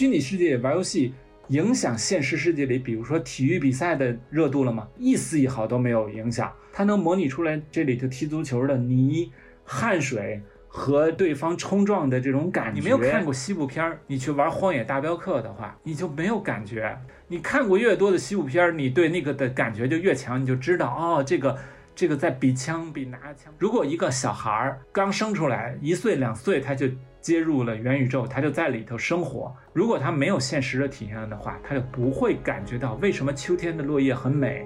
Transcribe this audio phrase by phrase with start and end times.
[0.00, 1.12] 虚拟世界玩游戏
[1.48, 4.88] 影响现实世界里，比如说体育比赛的热度了吗？
[4.96, 6.50] 一丝一毫都没有影响。
[6.72, 9.30] 它能模拟出来这里头踢足球的泥、
[9.62, 12.80] 汗水和对方冲撞的这种感觉。
[12.80, 16.98] 你没有看过西部片儿，你去玩《荒野大镖客》的话，你就没有感觉。
[17.28, 21.58] 你看过越多的西部片儿，你对那个的感觉就越强，你就知道哦，这个
[21.94, 23.52] 这个在比枪比拿枪。
[23.58, 26.88] 如果一个小孩儿刚生出来一岁两岁，他就
[27.20, 29.54] 接入了元宇宙，他就在里头生活。
[29.74, 34.64] 如果他没有现实的体验的话，他就不会感觉到为什么秋天的落叶很美。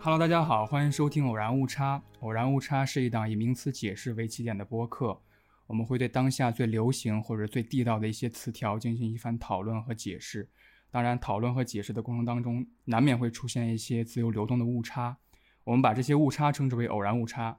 [0.00, 1.98] Hello，大家好，欢迎收听《偶然误差》。
[2.20, 5.20] 偶然误差是一档以名词解释为起点的播客，
[5.68, 10.48] 我们会对当下最流行或者最地道的一些词条进行一番讨论和解释。
[10.90, 15.16] 当然，讨论和解释的过程当中，难免会出现一些自由流动的误差，
[15.62, 17.58] 我们把这些误差称之为偶然误差。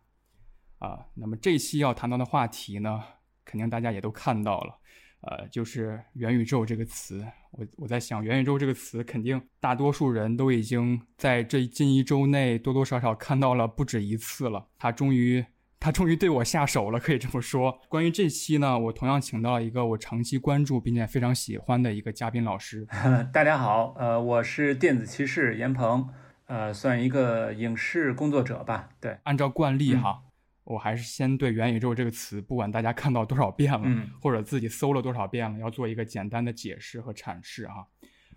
[0.80, 3.04] 啊，那么这期要谈到的话题呢，
[3.46, 4.76] 肯定大家也都看到了。
[5.22, 14.68] 呃，就是元宇宙这个词，我我在想，元宇宙这个词，肯定大多数人都已经在这近一周内多多少少看到了不止一次了。
[14.78, 15.46] 他终于，
[15.78, 17.82] 他终于对我下手了，可以这么说。
[17.90, 22.88] 关于这期呢，我同样请到了一个我长期关注并且非常喜欢的一个嘉宾老师。
[23.34, 26.08] 大家好，呃，我是电子骑士严鹏，
[26.46, 28.88] 呃，算一个影视工作者吧。
[29.02, 30.22] 对，按照惯例哈。
[30.70, 37.74] 我还是先对元宇宙这个词，不管大家看到多少遍了，嗯、或者自己搜了多少遍了，要做一个简单的解释和阐释啊。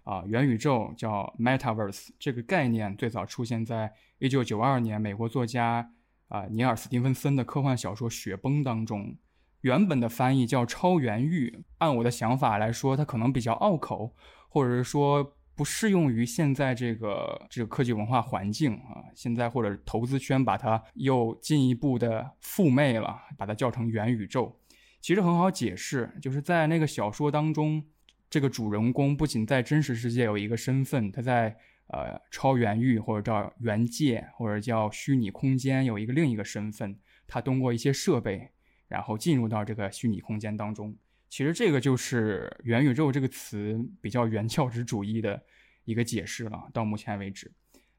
[0.05, 5.93] 啊，元宇宙叫 Metaverse，这个概念最早出现在一九九二年美国作家
[6.29, 9.15] 啊尼尔·斯蒂芬森的科幻小说《雪崩》当中。
[9.61, 14.15] 原本的翻译叫超元域，按我的想法来说，它可能比较拗口，
[14.49, 15.37] 或者是说。
[15.63, 24.61] 不适用于现在这个这个科技文化环境啊，现在或者投资圈把它又进一步的附媚了，把它叫成元宇宙。
[25.01, 27.81] 其实很好解释，就是在那个小说当中，
[28.29, 31.57] 这个主人公不仅在真实世界有一个身份，他在
[31.87, 36.99] 呃超元域或者叫元界或者叫虚拟空间有一个另一个身份，
[37.29, 38.51] 他通过一些设备，
[38.89, 40.97] 然后进入到这个虚拟空间当中。
[41.33, 45.43] 其实这个就是元宇宙这个词比较原教旨主义的
[45.87, 46.69] 一个解释了。
[46.75, 47.51] 到目前为止，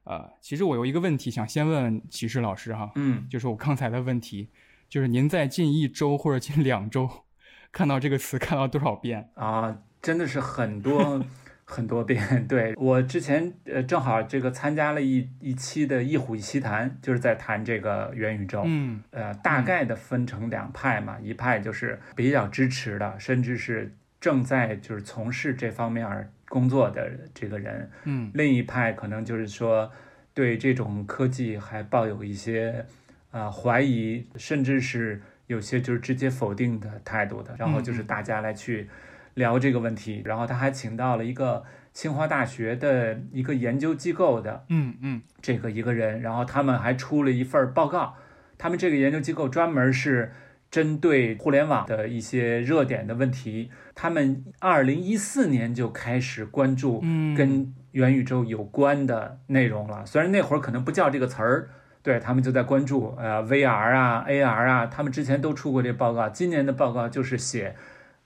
[0.04, 4.50] 呃，其实我有一个问题想先问骑士老师哈，嗯，就是我刚才的问题，
[4.88, 7.10] 就是您在近一周或者近两周
[7.72, 9.82] 看到这个词看到多少遍啊？
[10.00, 11.20] 真的是很多
[11.64, 12.22] 很多遍。
[12.46, 18.62] 对我之前呃正好这个参加了一一期的《一虎一奇谈》，就是在谈这个元宇宙。
[18.66, 27.90] 嗯，呃，大概的分成两派嘛，一派就是比较支持的，甚至是正在就是从事这方面工作的这个人。
[28.04, 29.90] 嗯，另一派可能就是说
[30.34, 32.84] 对这种科技还抱有一些
[33.30, 37.56] 啊、呃、怀疑，甚至是有些就是直接否定的态度的。
[37.58, 38.88] 然后就是大家来去。
[39.34, 48.14] 聊这个问题，然后他还请到了一个清华大学的一个研究机构的，嗯嗯，这个一个人，然后他们还出了一份报告，
[48.56, 50.32] 他们这个研究机构专门是
[50.70, 57.00] 针对互联网的一些热点的问题，他们二零一四年就开始关注
[57.36, 61.70] 跟元宇宙有关的内容了，虽然那会儿可能不叫这个词儿，
[62.02, 67.74] 对他们就在关注呃 VR 啊 AR 啊，他们之前都出过这报告，今年的报告就是写。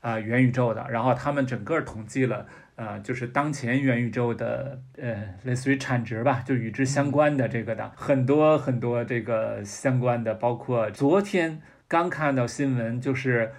[0.00, 2.46] 啊、呃，元宇宙的，然后他们整个统计了，
[2.76, 7.90] 呃，就是当前元宇宙的，呃，类似于产值吧，就与之相关的这个的。
[7.96, 13.52] 很多很多这个相关的，包括昨天刚看到新闻，就是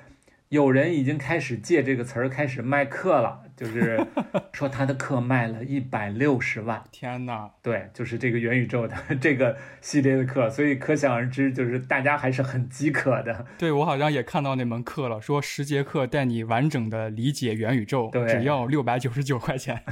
[0.48, 4.00] 有人已经开始借这个词儿开始卖课了，就是
[4.54, 7.52] 说他的课卖了一百六十万，天哪！
[7.62, 13.46] 对，就是这个元宇宙的这个系列的课，所以可想而知，就是大家还是很饥渴的。
[13.58, 19.84] 对我好像也看到那门课了，说十节课带你完整的理解元宇宙，只要六百九十九块钱。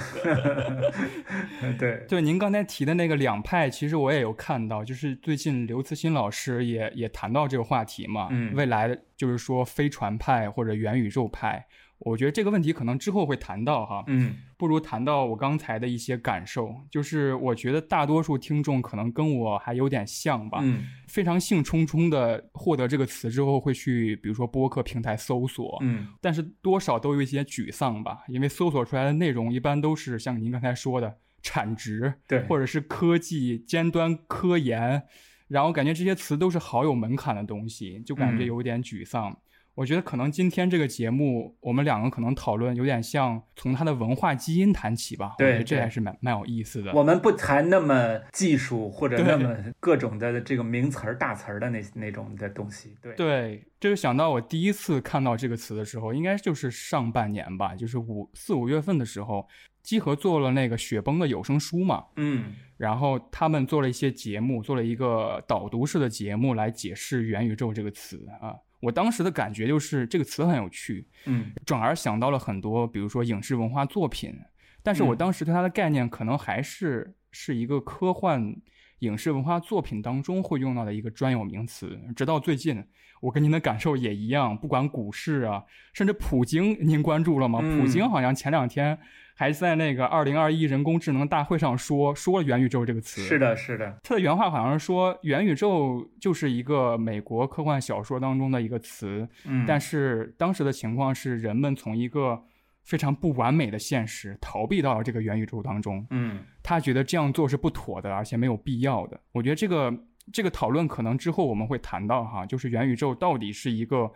[1.78, 8.30] 对对，您刚才提的那个两派，其实我也有看到，就是最近刘慈欣老师也也谈到这个话题嘛。
[8.32, 11.66] 嗯，未来就是说飞船派或者元宇宙派，
[12.00, 14.36] 我觉得这个问题可能之后会谈到哈，嗯。
[14.58, 20.84] 不如谈到我刚才的一些感受，就是我觉得大多数听众可能跟我还有点像吧，嗯。
[21.08, 26.08] 非常兴冲冲的获得这个词之后，会去比如说播客平台搜索，嗯。
[26.20, 35.04] 但是多少都有一些沮丧吧，因为搜索出来的内容一般都是像您刚才说的产值，对或者是科技、尖端科研，
[35.48, 38.48] 然后感觉这些词都是好有门槛的东西，就感觉嗯。
[38.48, 39.38] 有点沮丧。
[39.78, 46.92] 我觉得可能今天这个节目，我们两个可能讨论有点像从它的文化基因谈起吧，对这还是蛮蛮有意思的。
[46.94, 59.48] 我们不谈那么技术或者那么各种的这个名词儿、大词儿的那那种的东西，对，对，就是想到我第一次看到这个词的时候，应该就是上半年吧，就是五四五月份的时候，
[59.84, 68.56] 基和做了那个雪崩的有声书嘛，嗯然后他们做了一些节目，做了一个导读式的节目来解释元宇宙这个词啊。
[68.80, 71.52] 我当时的感觉就是这个词很有趣，嗯。
[71.66, 74.40] 转而想到了很多，比如说影视文化作品，
[74.84, 75.18] 但是我嗯。
[75.18, 78.56] 当时对它的概念可能还是是一个科幻
[79.00, 82.00] 影视文化作品当中会用到的一个专有名词。
[82.16, 82.84] 直到最近，
[83.22, 85.64] 我跟您的感受也一样，不管股市啊，
[85.94, 87.60] 甚至普京，您关注了吗？
[87.62, 88.98] 嗯普京好像前两天
[89.36, 93.22] 还在那个二零二一人工智能大会上说说了元宇宙这个词。
[93.22, 102.44] 是的，是的，他的原话好像是说，元宇宙就是一个美国科幻小说当中的一个词，嗯，但是当时的情况是，人们从一个
[102.88, 106.04] 非常不完美的现实逃避到了这个元宇宙当中。
[106.10, 109.20] 嗯他觉得这样做是不妥的，而且没有必要的。
[109.32, 109.94] 我觉得这个
[110.34, 114.12] 这个讨论可能之后我们会谈到哈，就是元宇宙到底是一个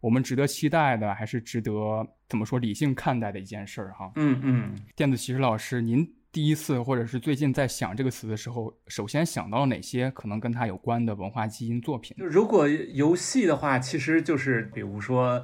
[0.00, 4.12] 我们值得期待的，还是值得怎么说理性看待的一件事儿哈。
[4.16, 12.14] 嗯嗯，电子骑士老师，您第一次或者是最近在想这个词的时候，首先想到了哪些可能跟它有关的文化基因作品？
[12.18, 15.42] 就如果游戏的话，其实就是比如说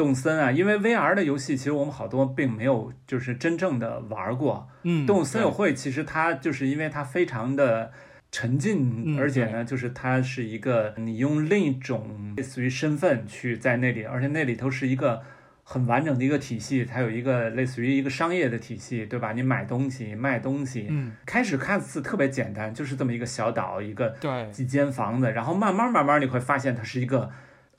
[0.00, 4.66] 动森啊，因为 VR 的游戏，其实我们好多并没有就是真正的玩过。
[4.84, 7.92] 嗯动物森友会其实它就是因为它非常的
[8.32, 15.20] 沉浸，嗯而且呢，就是它是一个你用另一种类似于身份去在那里，而且那里头是一个
[15.62, 19.32] 很完整的一个体系，它有一个类似于一个商业的体系，对吧？
[19.32, 27.30] 你买东西、卖东西，嗯，开始看似特别简单，就是这么一个小岛，一个对，几间房子，然后慢慢慢慢你会发现它是一个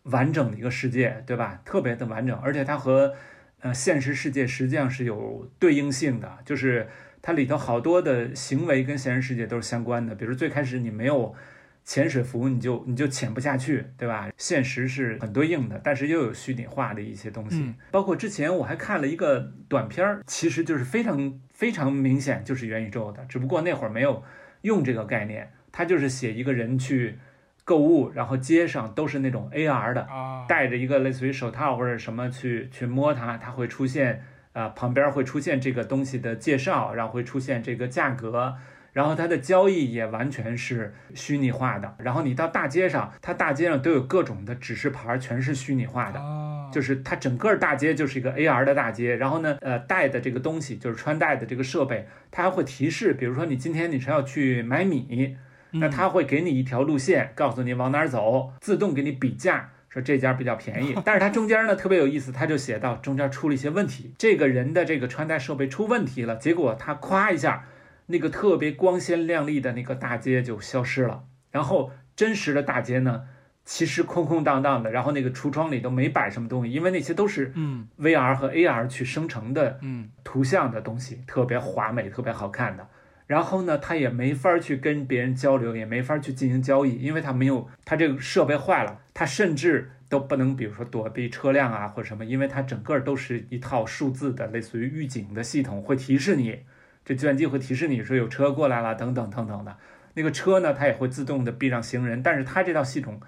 [0.04, 1.62] 完整的一个世界，对吧？
[1.64, 3.14] 特别的完整，而且它和
[3.60, 6.88] 呃现实世界实际上是有对应性的，就是
[7.22, 10.16] 它里头好多的行为跟现实世界都是相关的。
[10.16, 11.36] 比如最开始你没有
[11.84, 14.30] 潜水服，你就你就潜不下去，对吧？
[14.38, 17.60] 现实是很对应的，但是又有虚拟化的一些东西。
[17.62, 24.24] 嗯包括之前我还看了一个短片儿，其实就是非常非常明显就是元宇宙的，只不过那会儿没有
[24.62, 27.18] 用这个概念，它就是写一个人去
[27.64, 34.24] 购物，然后街上都是那种 AR 的，啊，戴着一个类似于手套或者什么去去摸它，它会出现
[34.54, 38.56] 啊、呃旁边会出现这个东西的介绍，然后会出现这个价格。
[38.94, 46.20] 然后它的交易也完全是虚拟化的，然后你到大街上，它大街上都有各种的指示牌，全是虚拟化的。
[46.20, 55.38] 啊，就是它整个大街就是一个 AR 的大街，然后呢，呃，带的这个东西就是穿戴的这个设备，它还会提示，比如说你今天你是要去买米，
[55.72, 59.72] 那他会给你一条路线，告诉你往哪儿走，自动给你比价。
[59.90, 67.66] 说这家比较便宜， 但是它中间呢特别有意思，他就写到中间出了一些问题，这个人的这个穿戴设备出问题了，结果他夸一下，
[68.06, 73.24] 那个特别光鲜亮丽的那个大街就消失了，然后真实的大街呢，
[73.66, 82.88] 其实空空荡荡的，然后那个橱窗里都没摆什么东西，因为那些都是嗯 VR 和 AR 去生成的嗯图像的东西，特别华美、特别好看的。
[83.32, 96.66] 然后呢，他也没法去跟别人交流，也没法去进行交易，因为他没有，他这个设备坏了，他甚至都不能，比如说躲避车辆啊或者什么，因为它整个都是一套数字的，类似于预警的系统，会提示你，
[97.06, 99.78] 这计算机会提示你说有车过来了，等等等等的。
[100.16, 103.22] 那个车呢，它也会自动的避让行人，但是它这套系统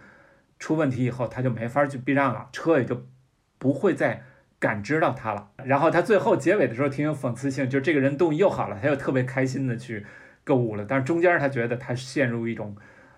[0.60, 3.08] 出问题以后，它就没法去避让了，车也就
[3.58, 4.22] 不会再
[4.64, 5.52] 感知到他了。
[5.66, 10.06] 然后他最后结尾的时候挺有讽刺性，就是这个人动又好了，他又特别开心的去
[10.46, 12.74] 购物了，但是中间他觉得他陷入一种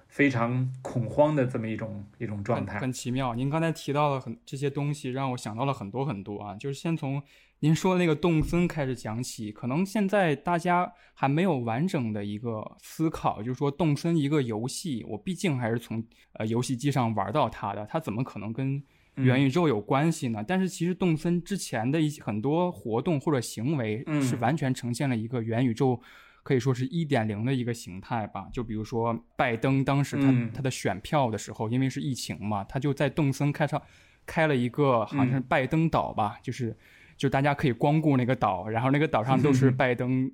[0.08, 2.80] 非常恐慌的这么一种一种状态。
[2.80, 3.36] 很奇妙。
[3.36, 6.56] 您刚才提到了很这些东西，让我想到了很多很多啊。
[6.56, 7.22] 就是先从
[7.60, 18.82] 您说的那个动森开始讲起，可能现在大家还没有完整的一个思考，就是说动森一个游戏，我毕竟还是从呃游戏机上玩到它的，它怎么可能跟
[19.16, 20.44] 元宇宙有关系呢？
[20.48, 26.02] 但是其实动森之前的一些很多活动或者行为嗯是完全呈现了一个元宇宙。
[26.44, 33.82] 可以说是一点零的一个形态吧，就比如说拜登当时他、嗯他的选票的时候，因为是疫情嘛，他就在动森开上
[34.28, 36.78] 开了一个好像是拜登岛吧，就是
[37.18, 40.32] 就大家可以光顾那个岛，然后那个岛上都 是拜登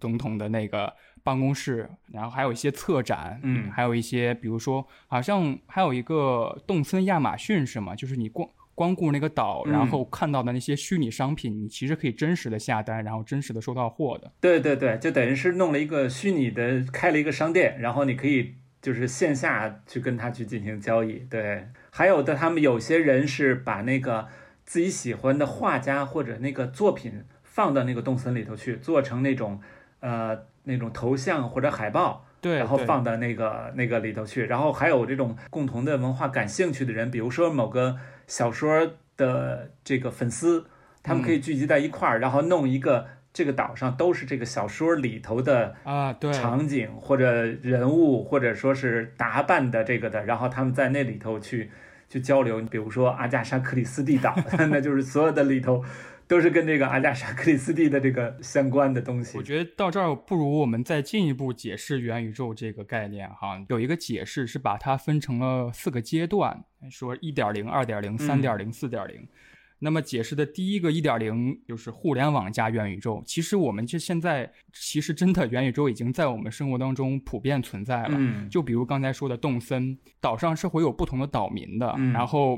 [0.00, 0.90] 总统的那个
[1.22, 7.94] 办公室，然后还有一些策展，嗯还有一些比如说好像还有一个动森亚马逊是吗？
[7.94, 14.32] 就是你光光顾那个岛，嗯然后看到的那些虚拟商品，你其实可以真实的下单，然后真实的收到货的。
[14.40, 21.18] 对对对，就等于是弄了一个虚拟的，开了一个商店，然后你可以就是线下去跟他去进行交易。
[21.28, 24.28] 对，还有的他们有些人是把那个
[24.64, 29.60] 自己喜欢的画家或者那个作品放到那个动森里头去，做成那种
[29.98, 34.46] 呃那种头像或者海报，对，然后放到那个那个里头去。
[34.46, 40.66] 然后还有这种共同的文化感兴趣的人，比如说某个小说的这个粉丝，
[41.02, 51.70] 他们可以聚集在一块儿，然后弄一个这个岛上都是这个小说里头的啊，对，场景或者人物，或者说是打扮的这个的，然后他们在那里头去
[52.08, 52.60] 去交流。
[52.62, 54.34] 比如说阿加莎·克里斯蒂岛，
[54.70, 55.84] 那就是所有的里头
[56.30, 59.42] 都是跟这个阿加莎·克里斯蒂的这个相关的东西我。
[59.42, 63.60] 觉得到这儿不如我们再进一步解释元宇宙这个概念哈。
[63.68, 69.26] 有一个解释是把它分成了四个阶段，说一点零、二点零、三点零、四点零。
[69.80, 73.20] 那么解释的第一个一点零就是互联网加元宇宙。
[73.26, 78.10] 其实我们这现在其实真的元宇宙已经在我们生活当中普遍存在了。
[78.12, 82.56] 嗯就比如刚才说的动森岛上是会有不同的岛民的，嗯然后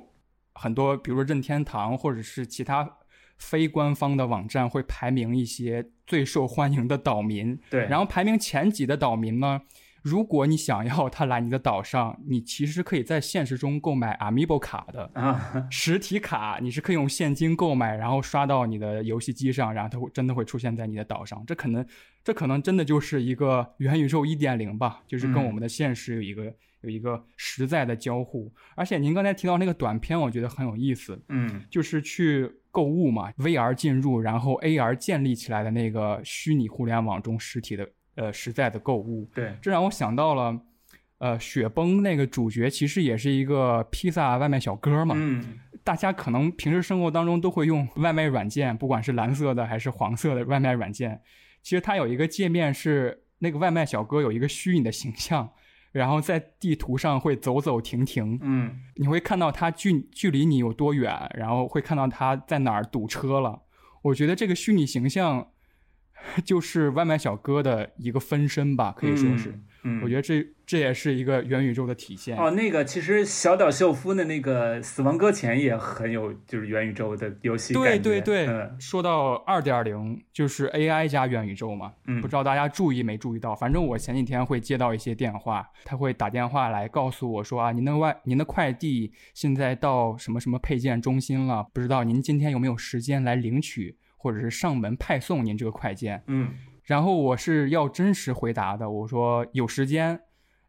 [0.52, 2.98] 很多比如说任天堂或者是其他
[3.42, 9.62] 非官方的网站会排名一些最受欢迎的岛民，对，然后排名前几的岛民呢，
[10.02, 15.10] 如果你想要他来你的岛上，你其实可以在现实中购买 Amiibo 卡的。
[15.14, 21.44] 啊，实体卡你是可以用现金购买，然后刷到你的游戏机上，然后它会真的会出现在你的岛上。
[21.46, 21.84] 这可能，
[22.22, 28.52] 这可能真的就是一个元宇宙一点零吧，就是跟嗯我们的现实有一个、有一个实在的交互。
[28.74, 39.30] 而且您刚才提到那个短片，我觉得很有意思，嗯就是去购物嘛，VR 进入，然后 AR 建立起来的那个虚拟互联网中实体的呃实在的购物。
[39.32, 40.58] 对，这让我想到了，
[41.18, 45.14] 呃，雪崩那个主角其实也是一个披萨外卖小哥嘛。
[45.16, 51.20] 嗯大家可能平时生活当中都会用外卖软件，不管是蓝色的还是黄色的外卖软件。
[51.60, 55.50] 其实它有一个界面是那个外卖小哥有一个虚拟的形象，
[55.92, 63.62] 然后在地图上会走走停停，嗯你会看到它距距离你有多远，然后会看到他在哪儿堵车了。
[64.02, 65.48] 我觉得这个虚拟形象
[66.44, 69.50] 就是外卖小哥的一个分身吧，可以说是。
[69.50, 69.64] 嗯，
[70.02, 72.36] 我觉得这这也是一个元宇宙的体现。
[72.36, 81.92] 哦，那个其实小岛秀夫的那个《死亡搁浅》也很有就是元宇宙的游戏对感觉对对，嗯说到二点零，就是 AI 加元宇宙嘛。
[82.06, 83.54] 嗯不知道大家注意没注意到？
[83.54, 96.22] 反正我前几天会接到一些电话，他会打电话来告诉我说啊，您的外您的快递现在到什么什么配件中心了，不知道您今天有没有时间来领取，或者是上门派送您这个快件。
[96.28, 96.50] 嗯
[96.84, 100.20] 然后我是要真实回答的，我说有时间，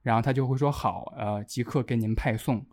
[0.01, 2.65] 然后他就会说好，呃，即刻给您派送。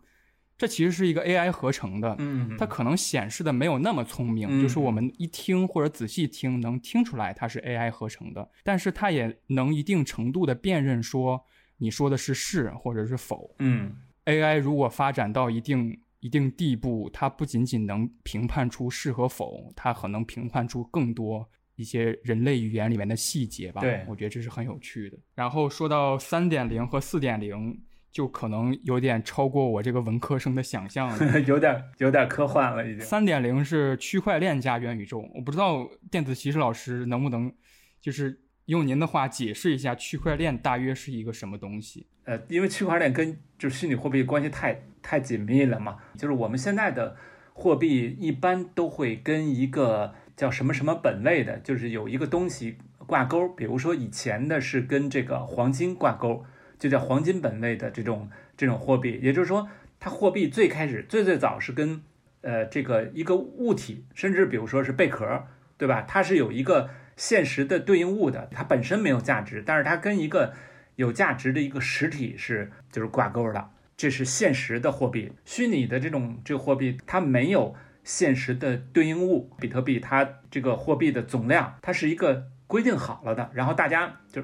[0.57, 11.43] 这其实是一个 AI 合成的，嗯，它可能显示的没有那么聪明，嗯就是我们一听或者仔细听能听出来它是 AI 合成的，但是它也能一定程度的辨认说
[11.77, 13.55] 你说的是是或者是否。
[13.57, 13.95] 嗯
[14.25, 21.49] AI 如果发展到一定一定地步，它不仅仅能评判出是和否，它可能评判出更多
[21.81, 23.81] 一些人类语言里面的细节吧。
[23.81, 25.17] 对我觉得这是很有趣的。
[25.35, 27.77] 然后说到三点零和四点零，
[28.11, 31.39] 就可能有点超过我这个文科生的想象了。
[31.47, 33.01] 有点有点科幻了已经。
[33.01, 37.51] 三点零是区块链加元宇宙，我不知道电子骑士老师能不能，
[37.99, 42.05] 就是用您的话解释一下区块链大约是一个什么东西？
[42.25, 47.15] 呃，因为区块链跟就是虚拟货币关系太太紧密了嘛，就是我们现在的
[47.53, 56.43] 货币一般都会跟一个叫什么什么本位的，就是有一个东西挂钩，比如说以前的是跟这个黄金挂钩，
[56.79, 59.69] 就叫黄金本位的这种这种货币，也就是说，
[59.99, 62.01] 它货币最开始最最早是跟
[62.41, 65.45] 呃这个一个物体，甚至比如说是贝壳，
[65.77, 66.01] 对吧？
[66.07, 70.55] 它是有一个现实的对应物的，它本身没有价值，但是它跟一个
[70.95, 75.33] 有价值的一个实体是就是挂钩的，这是现实的货币。
[75.45, 79.49] 虚拟的这种这个货币，它没有现实的对应物。
[79.59, 84.43] 比特币它这个货币的总量，它是一个规定好了的，然后大家就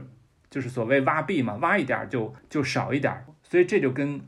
[0.49, 4.21] 就是所谓挖币嘛，挖一点就就少一点，所以这就跟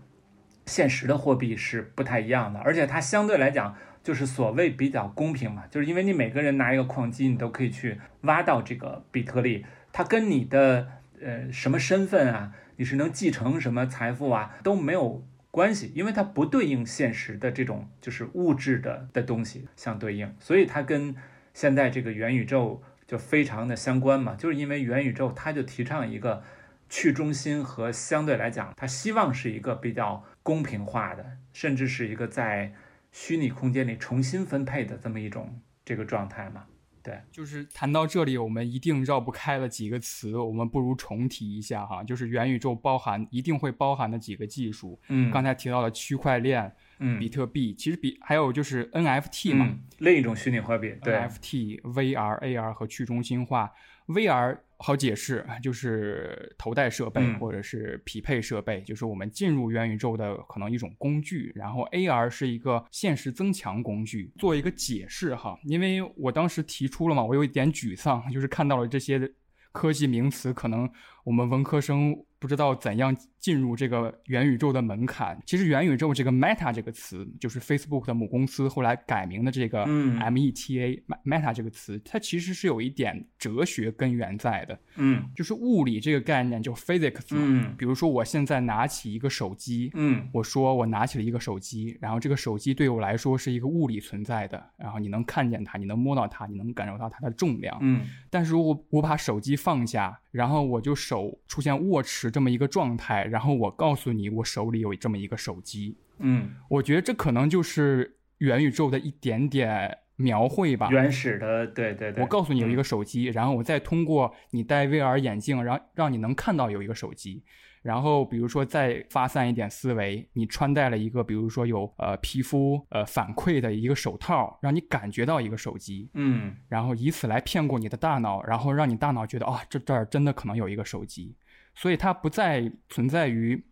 [0.66, 3.76] 现实的货币是不太一样的，而且它相对来讲。
[4.02, 10.88] 就是所谓比较公平嘛，就是因为你每个人拿一个矿机，你都可以去挖到这个比特币，它跟你的
[11.22, 15.22] 呃什么身份啊，你是能继承什么财富啊都没有
[15.52, 21.16] 关系，因为它不对应现实的这种就是物质的的东西相对应，所以它跟
[21.54, 26.44] 现在这个元宇宙就非常的相关嘛，就是因为元宇宙它就提倡一个
[26.88, 32.74] 去中心和相对来讲，它希望是一个比较公平化的，甚至是一个在
[33.12, 36.66] 虚拟空间里重新分配的这么一种这个状态嘛。
[37.10, 45.00] 对，就是谈到这里，我们一定绕不开了几个词，我们不如重提一下哈，就是元宇宙包含一定会包含的几个技术。
[45.08, 53.72] 嗯，刚才提到了区块链，嗯，比特币，其实比还有就是 NFT 嘛，另一种虚拟货币，对，NFT、VR、AR 和去中心化
[54.08, 54.60] ，VR。
[54.80, 61.52] 好解释，就是头戴设备或者是匹配设备，就是我们进入元宇宙的可能一种工具。
[61.54, 64.32] 然后 AR 是一个现实增强工具。
[64.38, 69.32] 做一个解释哈，因为我当时提出了嘛，我有一点沮丧，就是看到了这些
[69.72, 70.90] 科技名词，可能
[71.24, 72.26] 我们文科生。
[72.42, 75.42] 不知道怎样进入这个元宇宙的门槛。
[75.46, 84.80] 其实“元宇宙”这个 “meta” 这个词，就是 Facebook 的母公司后来改名的这个 “meta” Meta 这个词，它其实是有一点哲学根源在的。
[84.96, 87.28] 嗯，就是物理这个概念，就 physics。
[87.32, 97.78] 嗯，比如说我现在拿起一个手机，嗯，我说我拿起了一个手机，然后这个手机对我来说是一个物理存在的，然后你能看见它，你能摸到它，你能感受到它的重量。
[97.82, 102.30] 嗯，但是如果我把手机放下，然后我就手出现握持。
[102.30, 112.22] 这么一个状态，然后我告诉你，我手里有这么一个手机，嗯，我觉得这可能就是元宇宙的一点点描绘吧，原始的，对对对。
[112.22, 117.42] 我告诉你有一个手机，然后我再通过你戴 VR 眼镜，然后让你能看到有一个手机，
[117.82, 131.34] 然后比如说再发散一点思维，你穿戴了一个，比如说有呃皮肤呃反馈的一个手套，让你感觉到一个手机，嗯，然后以此来骗过你的大脑，然后让你大脑觉得啊，这这儿真的可能有一个手机。
[131.82, 133.64] 所以它不再存在于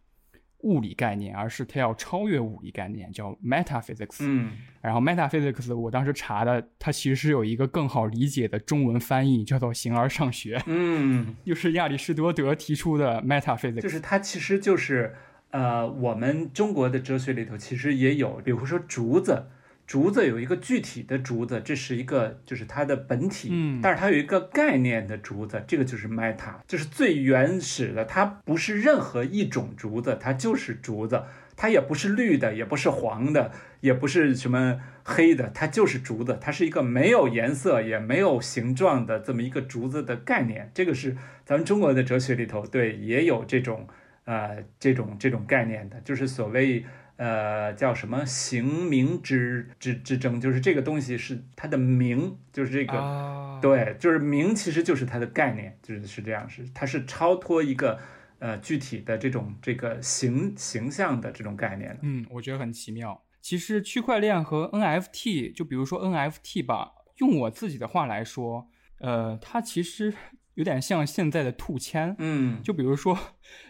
[0.59, 4.19] 物理概念，而是它要超越物理概念，叫 metaphysics。
[4.21, 10.57] 嗯，然后 metaphysics 我当时查的，它其实是有一个更好理解的中文翻译，叫做形而上学。
[10.67, 15.13] 嗯， 又是亚里士多德提出的 metaphysics，就是它其实就是
[15.51, 19.47] 呃，我们中国的哲学里头其实也有，比如说竹子。
[19.87, 31.23] 竹子有一个具体的竹子，这是一个就是它的本体，嗯，但是它有一个概念的竹子，这个就是 meta，就是最原始的，它不是任何一种竹子，它就是竹子，
[31.55, 43.87] 它也不是绿的，也不是黄的，也不是什么黑的，它就是竹子，它是一个没有颜色也没有形状的这么一个竹子的概念，这个是咱们中国的哲学里头对也有这种
[44.25, 46.83] 呃这种这种概念的，就是所谓。
[47.17, 50.39] 呃，叫什么形名之之之争？
[50.39, 57.99] 就是这个东西是它的名，就是这个，对，就是名，其实就是它的概念，就是是这样，是它是超脱一个
[58.37, 61.97] 呃具体的这种这个形形象的这种概念。
[62.03, 63.23] 嗯，我觉得很奇妙。
[63.41, 70.13] 其实区块链和 NFT，就比如说 NFT 吧，用我自己的话来说，呃，它其实
[70.53, 72.15] 有点像现在的兔签。
[72.19, 73.17] 嗯，就比如说，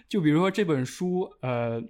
[0.09, 1.81] 就比如说这本书，呃。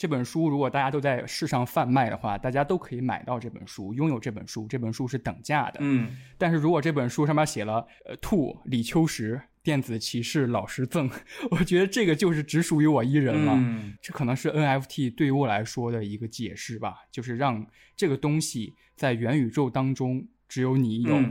[0.00, 4.66] 这本书如果大家都在市上贩卖的话，大家都可以买到这本书，拥有这本书。
[4.66, 5.76] 这本书是等价的。
[5.80, 11.10] 嗯，但是如果这本书上面写了“呃，兔李秋实电子骑士老师赠”，
[11.52, 13.52] 我觉得这个就是只属于我一人了。
[13.54, 21.22] 嗯，这可能是 NFT 对于我来说的一个解释吧，就是让这个东西在元宇宙当中只有你有，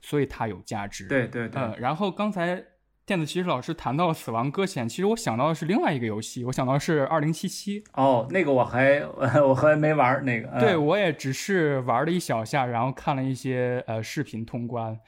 [0.00, 1.06] 所以它有价值。
[1.08, 1.60] 对对对。
[1.60, 2.64] 呃，然后刚才。
[3.06, 7.82] 电子骑士老师谈到了《死亡搁浅》，其实我想到的是另外一个游戏，我想到是《二零七七》。
[7.92, 9.02] 哦，那个我还
[9.46, 10.48] 我还没玩那个。
[10.58, 14.98] 对，我也只是玩了一小下，然后看了一些呃视频通关。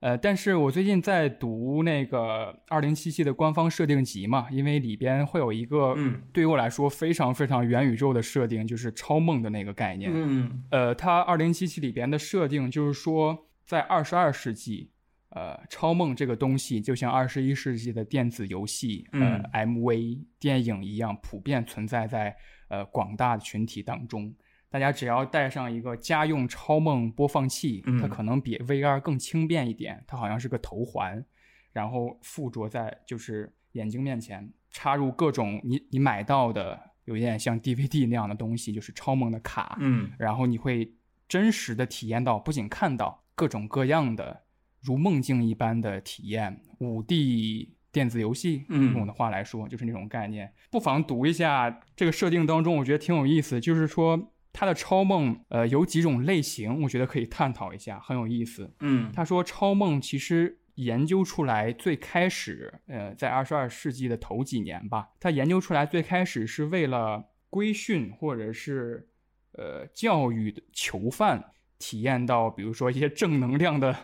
[0.00, 10.10] 呃，但是我最近在读那个《二零七七》的官方设定集嘛，因为里边会有一个，嗯，对于我来说非常非常元宇宙的设定，就是超梦的那个概念。
[10.12, 14.90] 嗯，呃，它《二零七七》里边的设定就是说，在二十二世纪。
[15.36, 22.34] 呃，超梦这个东西就像二十一世纪的电子游戏、呃 MV、电影一样，普遍存在在
[22.68, 24.34] 呃广大的群体当中。
[24.70, 30.02] 大家只要带上一个家用超梦播放器，它可能比 VR 更轻便一点。
[30.06, 31.22] 它好像是个头环，
[31.70, 39.76] 然后附着在就是眼睛面前，插入各种你你买到的有一点像 DVD 那样的东西，就是超梦的卡。
[39.80, 40.94] 嗯，然后你会
[41.28, 44.45] 真实的体验到，不仅看到各种各样的。
[44.86, 50.52] 如梦境一般的体验，五 D 电子游戏，用我的话来说，就是那种概念。
[50.70, 53.60] 不妨读一下这个设定当中，我觉得挺有意思。
[53.60, 58.72] 就是说，他的超梦，呃，有几种类型，我觉得可以探讨一下，很有意思。
[58.80, 69.08] 嗯，他说，超梦其实研究出来最开始，呃，在二十二世纪的头几年吧，他研究出来最开始是为了规训或者是
[69.52, 71.42] 呃教育囚犯。
[71.78, 73.94] 体验到，比如说一些正能量的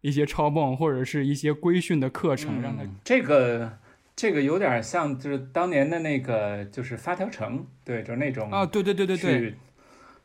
[0.00, 3.78] 一些超梦，或者是一些规训的课程，让他这个
[4.14, 9.54] 这个有点像，就是当年的那个，就是发条城，对，就是那种啊，对对对对对，去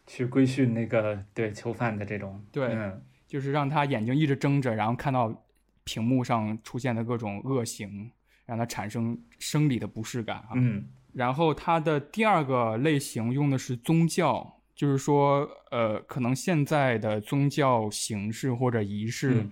[0.06, 5.44] 去规训那个对囚犯的这种，对，嗯，就是让他眼睛一直睁着，然后看到
[5.84, 8.12] 屏幕上出现的各种恶行，
[8.46, 10.50] 让他产生生理的不适感啊。
[10.54, 14.58] 嗯，然后他的第二个类型用的是宗教。
[14.74, 19.46] 就是说，呃，可能现在的宗教形式或者仪式，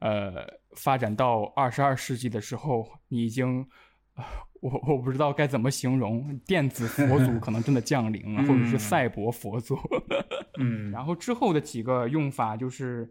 [0.00, 3.66] 呃，发展到二十二世纪的时候，你已经，
[4.60, 9.78] 我我不知道该怎么形容，电子佛祖可能真的降临了，或者是赛博佛祖。
[10.58, 13.10] 嗯，然后之后的几个用法就是，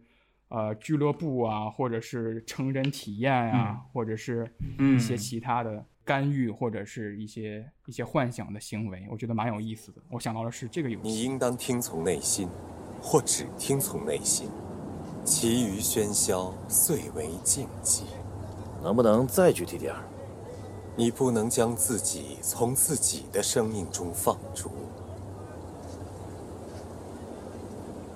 [0.50, 4.48] 呃，俱乐部啊，或者是成人体验啊，或者是
[4.78, 5.86] 一些其他的。
[6.06, 10.02] 干预或者是一些一些幻想的行为，我觉得蛮有意思的。
[10.10, 11.08] 我想到的是这个游戏。
[11.08, 12.50] 你应当听从内心，
[13.02, 14.50] 或只听从内心，
[15.24, 18.04] 其余喧嚣遂为禁忌。
[18.82, 20.04] 能不能再具体点儿？
[20.96, 24.70] 你不能将自己从自己的生命中放逐。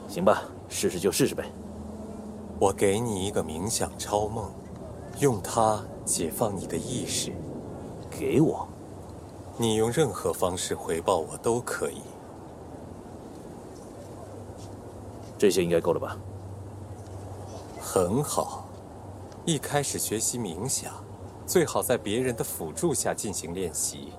[0.09, 1.45] 行吧，试试就试试呗。
[2.59, 4.51] 我给你一个冥想超梦，
[5.19, 7.31] 用它解放你的意识。
[8.19, 8.67] 给我，
[9.57, 12.01] 你用任何方式回报我都可以。
[15.37, 16.17] 这些应该够了吧？
[17.79, 18.65] 很好，
[19.45, 20.91] 一开始学习冥想，
[21.45, 24.11] 最好在别人的辅助下进行练习。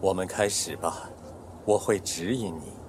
[0.00, 1.10] 我们开始吧，
[1.64, 2.83] 我会指引你。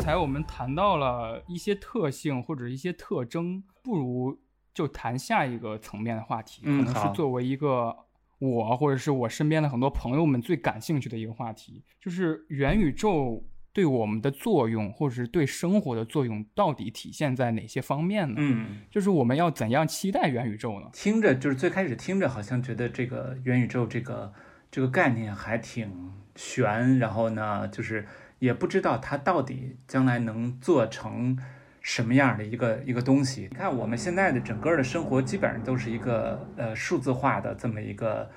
[0.00, 4.40] 才我们谈到了一些特性或者一些特征，不如
[4.74, 7.94] 就谈下一个层面的话题，可能是作为一个
[8.38, 18.34] 我或者是我身边的很多朋友们最感兴趣的一个话题，就是元宇宙对我们的作用，或者是对生活的作用，到底体现在哪些方面呢？
[18.38, 20.88] 嗯，就是我们要怎样期待元宇宙呢？
[20.92, 24.32] 听着就是最开始听着好像觉得这个元宇宙这个
[24.70, 28.06] 这个概念还挺玄，然后呢就是。
[28.40, 31.38] 也不知道它到底将来能做成
[31.80, 33.48] 什么样的一个一个东西。
[33.50, 38.28] 你看我们现在的整个的生活基本上都是一个呃数字化的这么一个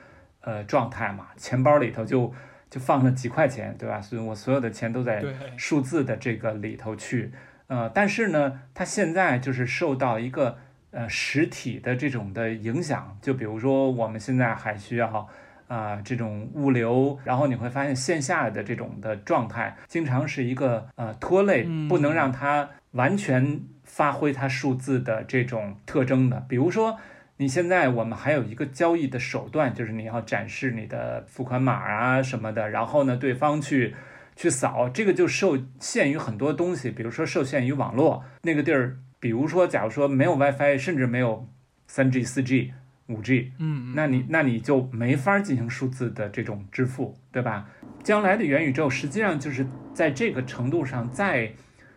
[0.42, 2.32] 呃状态嘛，钱包里头就
[2.70, 4.00] 就放了几块钱，对吧？
[4.00, 5.24] 所以我所有的钱都在
[5.58, 7.32] 数字的这个里头去。
[7.68, 10.58] 呃，但是呢，它现在就是受到一个
[10.92, 15.30] 呃实体的这种的影响，就比如说我们现在还需要。
[15.74, 26.46] 啊，这种物流，然后你会发现线下的这种的状态，经常是一个呃拖累，不能让它完全发挥它数字的这种特征的。
[26.48, 27.00] 比如说，
[27.38, 33.96] 你现在我们还有一个交易的手段，就是你要展示你的付款码啊什么的，然后呢，对方去
[34.36, 41.48] 去扫，这个就受限于很多东西，比如说受限于网络那个地儿，比如说假如说没有 WiFi，甚至没有
[41.88, 42.74] 三 G、四 G。
[43.14, 47.70] 五 G，嗯，那你那你就没法进行数字的这种支付，对吧？
[48.04, 51.54] 将来的元宇宙实际上就是在这个程度上再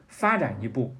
[0.07, 0.94] 发展一步，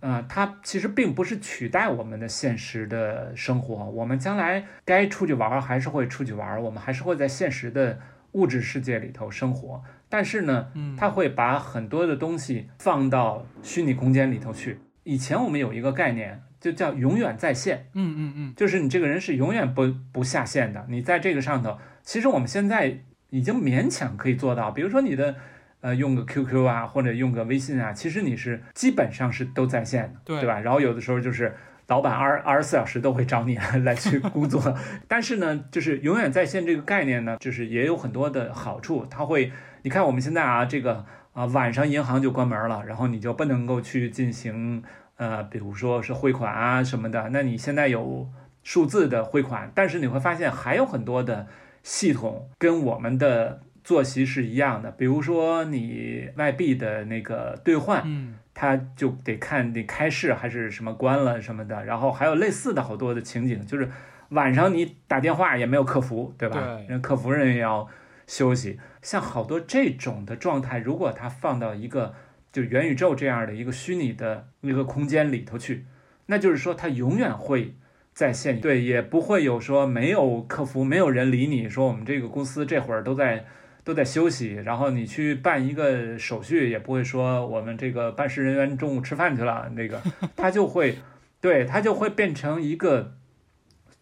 [0.00, 7.98] 呃，它其实并不是取代我们的现实的生活，我们将来该出去玩还是会出去玩，我们还是会在现实的
[8.32, 14.78] 物质世界里头生活，但是呢，它会把很多的东西放到虚拟空间里头去。
[15.02, 16.42] 以前我们有一个概念。
[16.62, 20.86] 就叫永远在线，嗯嗯嗯，就是你这个人是永远不不下线的。
[20.88, 24.70] 你在这个上头，其实我们现在已经勉强可以做到。
[24.70, 25.34] 比如说你的，
[25.80, 30.60] 呃，用个 QQ 啊，或者用个微信啊，其实你是基本上是都在线的，对对吧？
[30.60, 31.52] 然后有的时候就是
[31.88, 34.62] 老板二二十四小时都会找你 来去工作。
[35.08, 39.04] 但是呢，就是永远在线这个概念呢，就是也有很多的好处。
[39.10, 39.50] 它会，
[39.82, 44.84] 你看我们现在啊，这个啊晚上银行就关门了，然后你就不能够去进行。
[45.16, 48.28] 呃，比如说是汇款啊什么的，那你现在有
[48.64, 51.46] 数字的汇款，但是你会发现还有很多的
[51.82, 54.90] 系统跟我们的作息是一样的。
[54.90, 61.84] 比如说你外币的那个兑换，嗯，它就得看你开市还是什么关了什么的。
[61.84, 63.88] 然后还有类似的好多的情景，就是
[64.30, 66.78] 晚上你打电话也没有客服，对吧？
[66.88, 67.86] 对，客服人员要
[68.26, 68.80] 休息。
[69.02, 72.14] 像好多这种的状态，如果它放到一个。
[72.52, 75.86] 就元宇宙这样的一个虚拟的一个空间里头去，
[76.26, 77.74] 那就是说它永远会
[78.12, 83.46] 在线，对，也不会有说没有客服，没有人理你，说我们这个公司这会儿都在
[83.82, 90.02] 都在休息，然后你去办一个手续，也不会说我们这个办事人员中午吃饭去了，那个
[90.36, 90.98] 它就会，
[91.40, 93.16] 对，它就会变成一个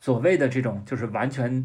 [0.00, 1.64] 所谓的这种就是完全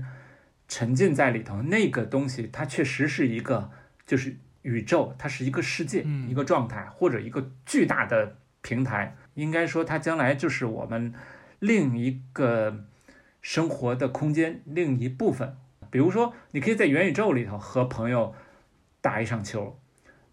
[0.67, 3.71] 沉浸在里头，那个东西它确实是一个
[4.05, 9.15] 就是宇宙，它是一个世界，嗯一个状态或者一个巨大的平台。
[9.35, 11.13] 应该说，它将来就是我们
[11.59, 12.85] 另一个
[13.41, 15.55] 生活的空间，另一部分。
[15.91, 18.33] 比如说，你可以在元宇宙里头和朋友
[19.01, 19.79] 打一场球，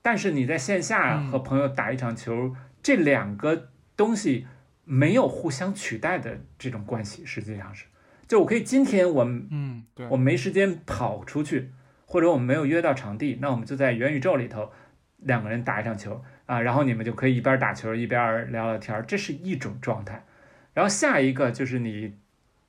[0.01, 4.47] 但是你在线下嗯和朋友打一场球，这两个东西
[4.85, 7.85] 没有互相取代的这种关系，实际上是，
[8.27, 11.71] 就我可以今天我嗯，对我，没时间跑出去，
[12.13, 14.71] 或者我们没有约到场地，那我们就在元宇宙里头
[15.21, 20.23] 两个人打一场球啊，然后你们就可以一边打球一边聊聊天，这是一种状态。
[20.75, 22.13] 然后下一个就是你，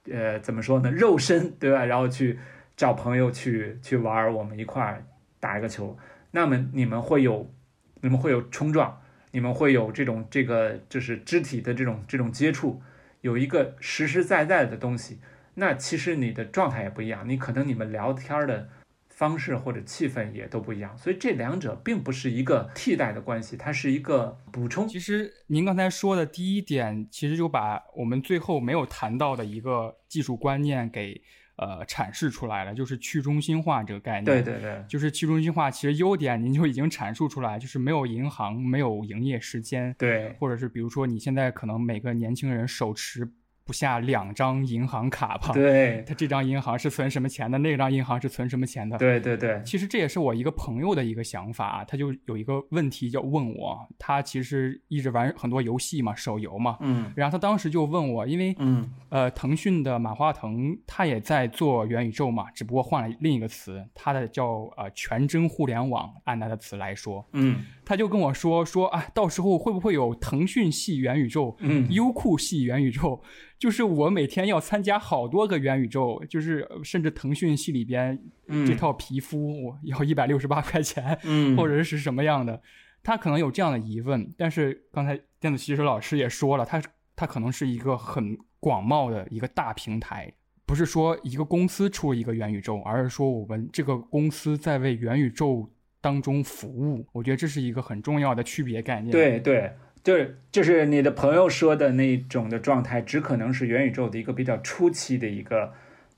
[0.10, 0.90] 呃，怎么说呢？
[0.90, 1.84] 肉身对吧？
[1.84, 2.40] 然后去
[2.78, 5.04] 找朋友去去玩，我们一块儿
[5.42, 5.98] 打一个球。
[6.32, 7.54] 那么你们会有，
[8.00, 9.02] 你们会有冲撞，
[9.32, 12.82] 你们会有这种这个就是肢体的这种这种接触，
[13.20, 15.20] 有一个实实在在的东西。
[15.56, 18.70] 那其实你的状态也不一样，你可能你们聊天的
[19.16, 24.88] 方式或者气氛也都不一样，所以这两者并不是一个替代的关系，它是一个补充。
[24.88, 31.22] 其实您刚才说的第一点，其实就把我们最后没有谈到的一个技术观念给
[31.58, 34.26] 呃阐释出来了，就是去中心化这个概念。
[34.26, 43.32] 对对对，就是去中心化，其实优点您就已经阐述出来，就是没有银行，没有营业时间，对或者是比如说你现在可能每个年轻人手持
[43.66, 45.52] 不下两张银行卡吧？
[45.54, 46.04] 对。
[46.08, 48.98] 他这张银行是存什么钱的，那张银行是存什么钱的？
[48.98, 57.12] 对对对，其实这也是我一个朋友的一个想法，他就有一个问题要问我，他其实一直玩很多游戏嘛，手游嘛，嗯。
[57.16, 58.90] 然后他当时就问我，因为嗯。
[59.10, 67.64] 呃，腾讯的马化腾他也在做元宇宙嘛，只不过换了另一个词，他的叫呃全真互联网，按他的词来说，嗯。
[67.86, 71.88] 他就跟我说说啊，到时候会不会有腾讯系元宇宙，嗯。
[71.92, 73.22] 优酷系元宇宙？
[73.60, 82.62] 就是我每天要参加好多个元宇宙，就是呃甚至腾讯系里边嗯，这套皮肤我要一百六十八块钱，嗯 或者是什么样的，
[83.02, 84.34] 他可能有这样的疑问。
[84.38, 86.82] 但是刚才电子骑士老师也说了，他
[87.16, 90.34] 他可能是一个很广袤的一个大平台，
[90.66, 95.70] 不是说一个公司出了一个元宇宙，而是说我们这个公司在为元宇宙
[96.02, 97.06] 当中服务。
[97.14, 99.12] 我觉得这是一个很重要的区别概念。
[99.12, 99.72] 对对，
[100.04, 105.72] 就是就是你的朋友说的那种的状态，只可能是元宇宙的一个比较初期的一个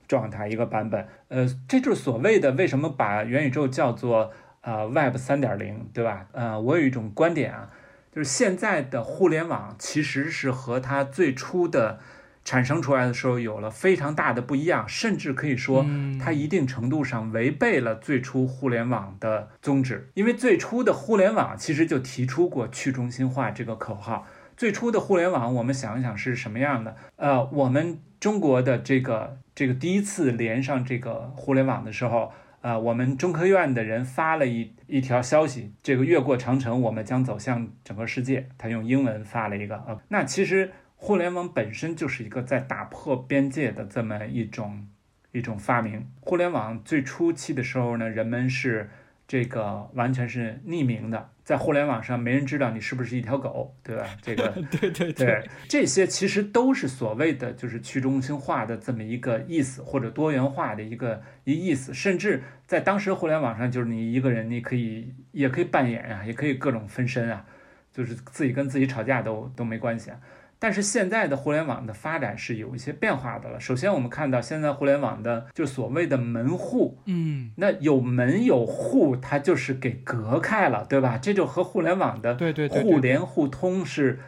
[0.08, 1.08] 状态，一个版本。
[1.28, 6.26] 呃，这就是所谓的为什么把元宇宙叫做呃 Web 三点零，对吧？
[6.32, 7.69] 呃，我有一种观点啊，
[8.12, 12.00] 就是现在的互联网其实是和它最初的
[12.45, 20.10] 产生出来的时候有了非常大的不一样，甚至可以说嗯它一定程度上违背了最初互联网的宗旨。
[20.13, 24.25] 因为最初的互联网其实就提出过去中心化这个口号。
[24.55, 26.95] 最初的互联网，我们想一想是什么样的？
[27.17, 32.31] 呃，我们中国的这个这个第一次连上这个互联网的时候，
[32.62, 38.47] 呃，我们中科院的人发了一一条消息，这个越过长城，我们将走向整个世界。
[38.58, 44.88] 他用英文发了一个，呃，那其实互联网本身就是一个在打破边界的这么一种
[45.31, 46.08] 一种发明。
[46.21, 48.89] 互联网最初期的时候呢，人们是
[49.27, 54.05] 这个完全是匿名的，在互联网上没人知道你是不是一条狗，对吧？
[54.21, 61.93] 这个 对对对，这些其实都是所谓的就是去中心化的这么一个意思，或者多元化的一个一意思。
[61.93, 67.45] 甚至在当时互联网上，就是你一个人，你可以也可以扮演啊，也可以各种分身啊，
[67.91, 70.19] 就是自己跟自己吵架都都没关系啊。
[70.58, 73.60] 但是现在的互联网的发展是有一些变化的了。
[73.60, 81.18] 首先，我们看到现在互联网的就所谓的门户，嗯，那有门有户，它就是给隔开了，对吧？
[81.18, 84.20] 这就和互联网的对对互联互通是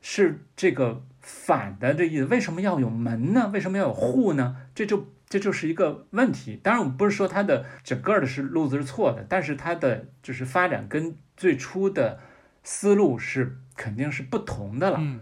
[0.00, 2.24] 是这个反的这意思。
[2.24, 3.50] 为什么要有门呢？
[3.52, 4.56] 为什么要有户呢？
[4.74, 6.58] 这就这就是一个问题。
[6.62, 12.18] 当然，我们不是说它的整个的是路子是错的，但是它的就是发展跟最初的
[12.62, 14.96] 思路是肯定是不同的了。
[15.00, 15.20] 嗯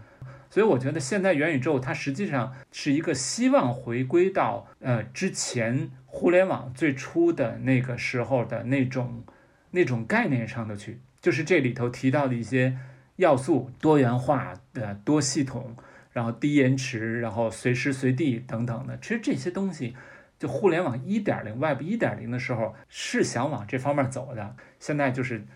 [0.53, 9.23] 所以我觉得现在元宇宙它实际上是一个希望回归到呃之前互联网最初的那个时候的那种
[9.71, 12.77] 那种概念上的去，就是这里头提到的一些
[13.15, 15.75] 要素，多元化的、多系统，
[16.11, 18.95] 然后低延迟，然后随时随地等等的。
[18.99, 19.95] 其实这些东西，
[20.37, 25.47] 就互联网一点零、Web 一点零的时候是想往这方面走的，现在就是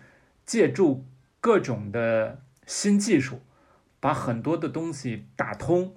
[0.44, 1.04] 借助
[1.40, 3.40] 各种的新技术。
[4.00, 5.94] 把很多的东西打通，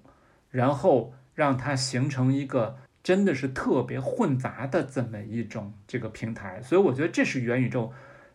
[0.50, 7.92] 然后让它形成一个真的是特别混杂的这么一种这个平台，所以我觉得这是元宇宙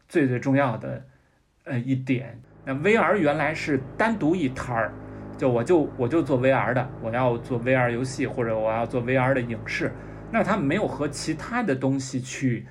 [0.08, 1.06] 最最重要的
[1.64, 2.40] 呃一点。
[2.64, 4.92] 那 VR 原来是单独一摊儿，
[5.38, 9.92] 就我就我就做 VR 的，我要做 VR 游戏或者我要做 VR 的影视，
[10.32, 12.66] 那它没有和其他的东西去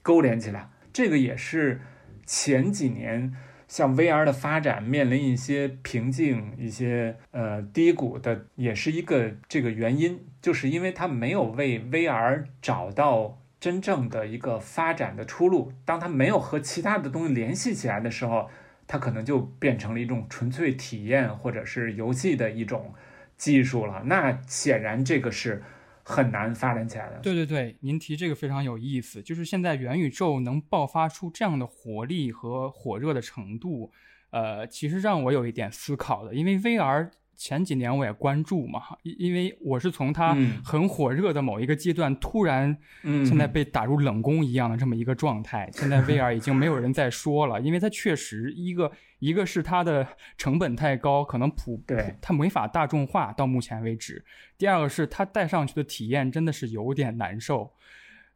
[0.00, 1.82] 勾连起来，这个也是
[2.24, 3.34] 前几年
[3.68, 15.72] 像 VR 的发展面临一些瓶颈、一些呃低谷的，也是一个这个原因，就是因为它没有为 VR 找到真正的一个发展的出路。
[15.84, 18.48] 当它没有和其他的东西联系起来的时候，
[18.86, 22.94] 它可能就变成了一种纯粹体验或者是游戏的一种
[23.36, 24.02] 技术了。
[24.06, 25.64] 那显然这个是
[26.08, 27.18] 很难发展起来的。
[27.20, 33.90] 对对对，您提这个非常有意思，就是现在元宇宙能爆发出这样的活力和火热的程度，
[34.30, 37.10] 呃，其实让我有一点思考的，因为 VR。
[37.36, 45.68] 前几年我也关注嘛，因因为我是从它嗯很火热的某一个阶段，突然嗯现在被打入冷宫一样的这么一个状态。
[45.72, 50.06] 现在 VR 已经没有人再说了，因为它确实一个一个是它的
[50.38, 54.16] 成本太高，可能普对它没法大众化到目前为止；
[54.56, 57.72] 第二个是它戴上去的体验真的是有点难受。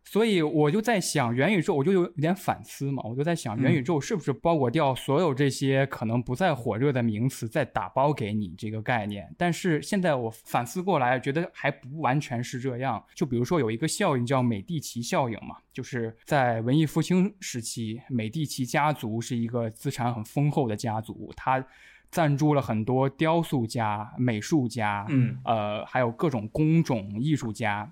[0.03, 9.33] 所以我就在想，元宇宙我就有有点反思嘛，我就在想，元宇宙是不是包裹掉所有这些可能不再火热的名词，再打包给你这个概念？
[9.39, 13.03] 但是现在我反思过来，觉得还不完全是这样。
[13.15, 21.65] 就比如说有一个效应叫美第奇效应嘛，就是在文艺复兴时期，美第奇家族是一个资产很丰厚的家族，他
[22.11, 27.89] 赞助了很多雕塑家、美术家，嗯呃，还有各种工种艺术家，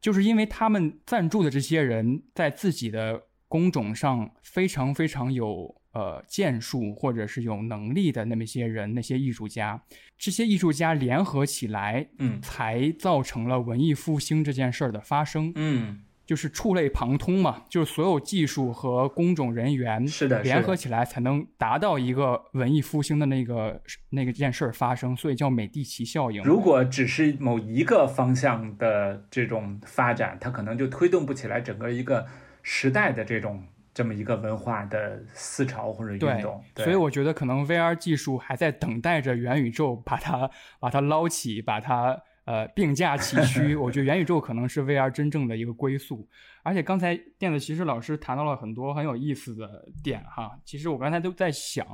[0.00, 9.82] 就是因为他们赞助的这些人在自己的工种上非常非常有呃建树或者是有能力的那么些人，那些艺术家，
[10.16, 12.40] 这些艺术家联合起来，嗯。
[12.40, 15.52] 才造成了文艺复兴这件事儿的发生。
[15.56, 26.40] 嗯，就是触类旁通嘛，就是所有技术和工种人员是的联合起来，才能达到一个文艺复兴的那个那个件事儿发生，所以叫美第奇效应。
[26.44, 32.24] 如果只是某一个方向的这种发展，它可能就推动不起来整个一个
[32.62, 43.76] 时代的这种这么一个文化的思潮或者运对动。，对所以我觉得可能 VR 技术还在等待着元宇宙把它把它捞起，把它呃并驾齐驱。
[43.78, 46.28] 我觉得元宇宙可能是 VR 真正的一个归宿。
[46.62, 51.86] 而且刚才电子骑士老师谈到了很多很有意思的点哈，其实我刚才都在想，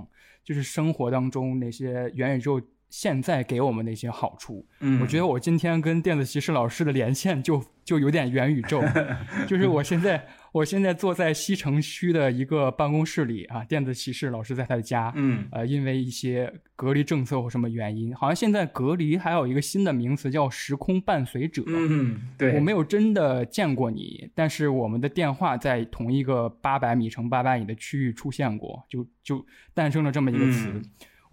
[0.42, 4.66] 就是生活当中那些元宇宙现在给我们的一些好处。
[4.80, 8.82] 嗯，我觉得我今天跟电子骑士老师的连线就就有点元宇宙，
[9.46, 21.62] 就是我现在我现在坐在西城区的一个办公室里啊，电子骑士老师在他的家，嗯呃，因为一些隔离政策或什么原因，好像现在隔离还有一个新的名词叫时空伴随者。
[21.66, 29.44] 嗯，对，我没有真的见过你，但是我们的电话在同一个八百米乘八百米的区域出现过，就就
[29.74, 30.70] 诞生了这么一个词。
[30.72, 30.82] 嗯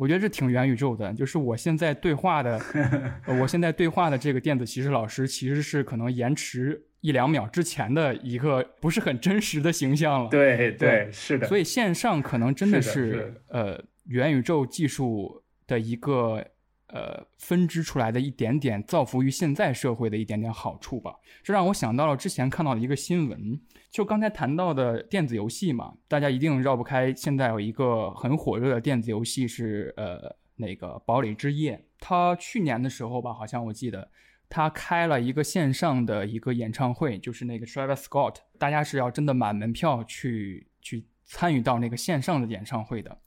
[0.03, 2.59] 我觉得这挺元宇宙的，就是我现在对话的，
[3.25, 10.29] 呃我现在对话的这个电子骑士老师，其实是可能延迟一两秒之前的一个不是很真实的形象了。
[10.29, 16.45] 对对对是的，所以线上可能真的是呃元宇宙技术的一个
[16.87, 21.15] 呃分支出来的一点点造福于现在社会的一点点好处吧。
[21.41, 23.57] 这让我想到了之前看到的一个新闻，
[23.93, 27.13] 就刚才谈到的电子游戏嘛，大家一定绕不开。
[27.13, 34.09] 现在有一个很火热的电子游戏是呃那个《堡垒之夜》，它去年的时候吧，好像我记得。
[34.49, 43.17] 他开了一个线上的一个演唱会，就是那个 Travis Scott，大家是要真的买门票去去参与到那个线上的演唱会的。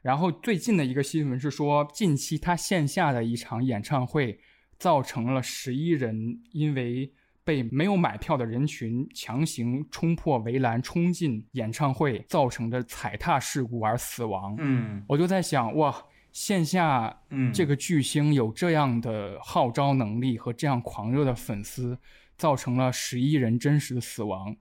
[0.00, 4.40] 然后最近的一个新闻是说，近期他线下的一场演唱会
[4.78, 7.12] 造成了十一人因为
[7.50, 14.54] 被没有买票的人群强行冲破围栏冲进演唱会，造成的踩踏事故而死亡。
[14.60, 15.92] 嗯我就在想，哇，
[16.30, 21.98] 线下嗯这个巨星有这样的号召能力和这样狂热的粉丝，
[22.36, 24.56] 造成了十一人真实的死亡。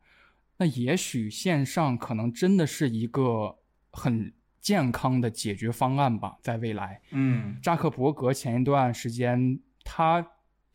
[0.57, 3.55] 那也许线上可能真的是一个
[3.91, 6.99] 很健康的解决方案吧，在未来。
[7.11, 10.25] 嗯扎克伯格前一段时间他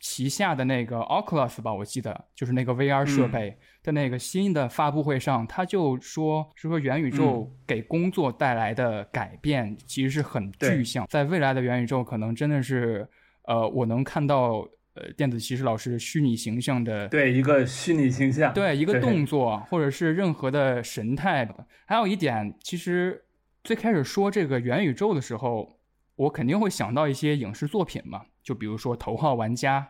[0.06, 13.08] 旗下的那个 Oculus 吧，我记得就是那个 VR 设备的那个新的发布会上，他就说是说元宇宙给工作带来的改变其实是很具象，在未来的元宇宙可能真的是
[13.44, 21.48] 呃，我能看到呃电子骑士老师虚拟形象的对一个虚拟形象，对一个动作，或者是任何的神态。
[21.86, 23.24] 还有一点，其实
[23.62, 25.78] 最开始说这个元宇宙的时候，
[26.16, 29.80] 我肯定会想到一些影视作品嘛，就比如说《头号玩家》，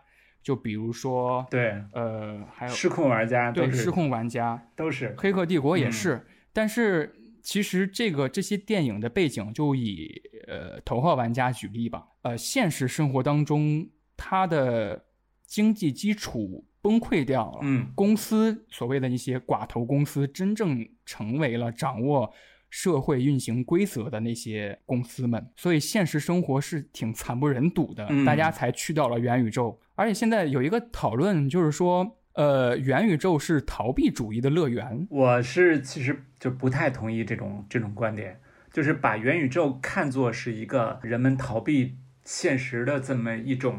[0.44, 6.26] 就比如说对呃，还有失控玩家对《失控玩家》都是《黑客帝国》也嗯是。
[6.52, 15.06] 但是其实这个这些电影的背景，就以呃《头号玩家》举例吧，呃，现实生活当中它的
[15.46, 17.58] 经济基础崩溃掉了。
[17.62, 22.32] 嗯，公司所谓的一些寡头公司，真正成为了掌握
[22.76, 28.04] 社会运行规则的那些公司们，所以现实生活是挺惨不忍睹的。
[28.10, 35.06] 嗯大家才去到了元宇宙，而且现在有一个讨论，就是说，呃，元宇宙是逃避主义的乐园。
[35.08, 38.40] 我是其实就不太同意这种这种观点，
[38.72, 41.94] 就是把元宇宙看作是一个人们逃避
[42.24, 43.78] 现实的这么一种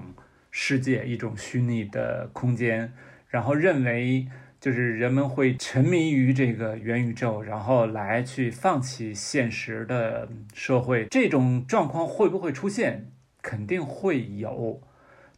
[0.52, 2.94] 世界，一种虚拟的空间，
[3.28, 4.30] 然后认为
[4.66, 11.06] 就是人们会沉迷于这个元宇宙，然后来去放弃现实的社会。
[11.12, 13.12] 这种状况会不会出现？
[13.44, 14.82] 肯定会有，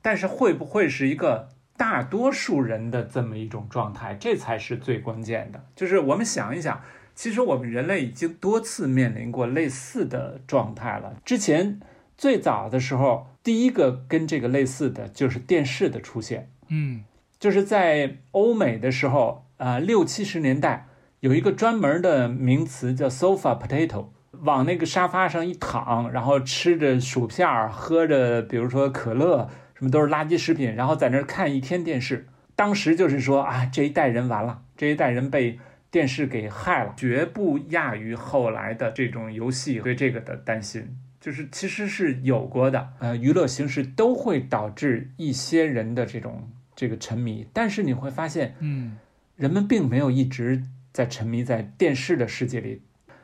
[0.01, 4.15] 但是会不会是一个大多数人的这么一种状态？
[4.17, 5.61] 这才是最关键的。
[5.75, 6.81] 就是我们想一想，
[7.13, 11.17] 其实我们人类已经多次面临过类似的状态了。
[11.25, 11.81] 之前
[12.17, 16.49] 最早的时候，第一个跟这个类似的就是电视的出现。
[16.69, 17.03] 嗯
[17.39, 20.87] 就是在欧美的时候，啊，六七十年代
[21.19, 32.27] 有一个专门的名词叫 sofa potato，往那个沙发上一躺，然后吃着薯片儿，喝着比如说可乐，什么都是垃圾食品，然后在那儿看一天电视。
[32.55, 35.59] 当时就是说啊，这一代人完了，这一代人被
[35.91, 40.97] 电视给害了，绝不亚于后来的这种游戏对这个的担心。
[41.19, 48.97] 就是其实是有过的，呃，娱乐形式都会导致一些人的这种这个沉迷，但是你会发现，嗯
[49.35, 50.63] 人们并没有一直
[50.93, 52.83] 在沉迷在电视的世界里。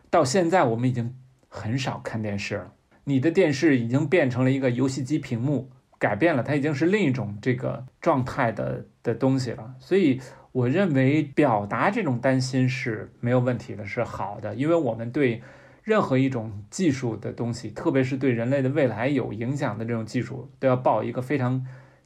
[0.09, 1.15] 到现在，我们已经
[1.47, 2.73] 很少看电视了。
[3.03, 9.75] 你的电视已经变成了一个游戏机屏幕，改变了，它已经是另一种这个状态的的东西了。
[9.79, 10.19] 所以，
[10.51, 15.41] 我认为表达这种担心是没有问题的，是好的，因为我们对
[15.83, 21.65] 任何一种技术的东西，特别是对人类的未来有影响的这种技术，都要抱一个非常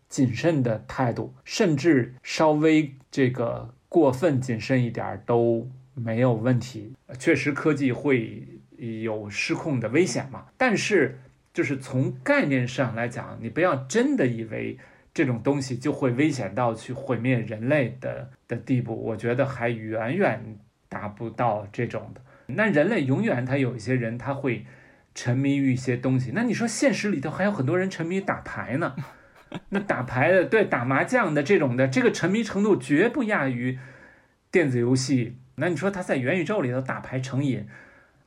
[0.10, 6.94] 谨慎的态度，甚至稍微这个过分谨慎一点儿都没有问题。
[7.20, 8.48] 确实，科技会
[8.78, 11.20] 有失控的危险嘛，但是
[11.54, 14.78] 就是从概念上来讲，你不要真的以为
[15.14, 22.22] 这种东西就会危险到去毁灭人类的的地步，我觉得还远远达不到这种的。
[22.48, 24.66] 那人类永远他有一些人他会
[25.16, 28.96] 沉迷于一些东西，那你说现实里头还有很多人沉迷于打牌呢？
[29.70, 33.80] 那打牌的，对打麻将的这种的，这个沉迷程度绝不亚于
[34.52, 35.38] 电子游戏。
[35.56, 37.68] 那你说他在元宇宙里头打牌成瘾，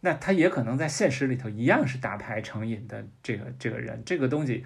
[0.01, 4.03] 那他也可能在现实里头一样是打牌成瘾的这个这个人。
[4.05, 4.65] 这个东西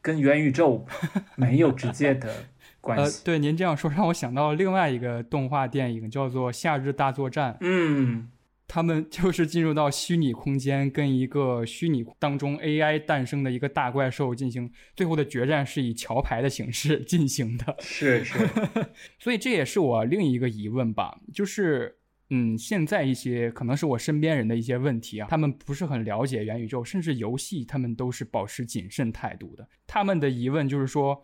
[0.00, 0.86] 跟元宇宙
[1.34, 2.32] 没有直接的
[2.80, 3.24] 关呃，系。
[3.24, 7.52] 对，您这样说让我想到另外一个动画电影，叫做《夏日大作战》。
[7.60, 8.28] 嗯，
[8.66, 17.76] 他们 就是进入到虚拟空间，跟一个虚拟当中 AI 诞生的一个大怪兽进行最后的决战，是以桥牌的形式 进行的。
[17.80, 18.38] 是是，
[19.20, 21.98] 所以这也是我另一个疑问吧，就是，
[22.30, 29.68] 嗯，现在一些可能是我身边人的一些问题啊，他们不是很了解元宇宙，甚至游戏，他们都是保持谨慎态度的。
[29.86, 31.22] 他们的疑问就是说，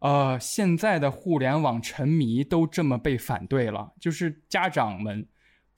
[0.00, 5.26] 呃，现在的互联网沉迷都这么被反对了，就是家长们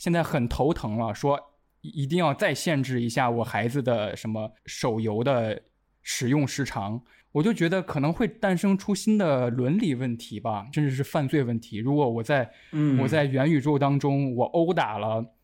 [0.00, 1.38] 现在很头疼了，说
[1.82, 5.60] 一定要再限制一下我孩子的什么手游的
[6.02, 7.02] 使用时长。
[7.32, 11.76] 我就觉得可能会诞生出新的伦理问题吧，甚至是犯罪问题。
[11.76, 15.34] 如果我在嗯，我在元宇宙当中，我殴打了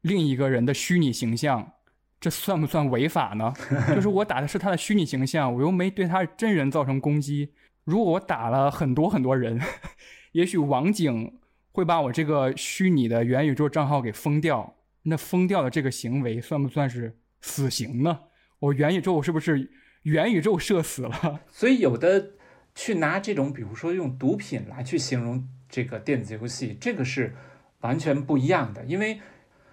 [0.00, 1.74] 另一个人的虚拟形象，
[2.20, 3.54] 这算不算违法呢？
[3.94, 7.52] 就是我打的是他的虚拟形象，我又没对他真人造成攻击。
[7.84, 9.60] 如果我打了很多很多人，
[10.32, 11.38] 也许网警
[11.74, 14.76] 会把我这个虚拟的元宇宙账号给封掉。
[15.02, 18.20] 那封掉的这个行为算不算是死刑呢？
[18.60, 19.70] 我元宇宙是不是
[20.04, 21.40] 元宇宙社死了？
[21.50, 22.30] 所以有的
[22.76, 27.34] 去拿这种，比如说用毒品来去形容这个电子游戏，这个是
[27.80, 29.20] 完全不一样的，因为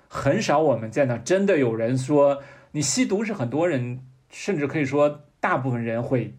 [0.08, 2.42] 很少我们见到真的有人说
[2.72, 6.36] 你吸毒是很多人，甚至可以说大部分人会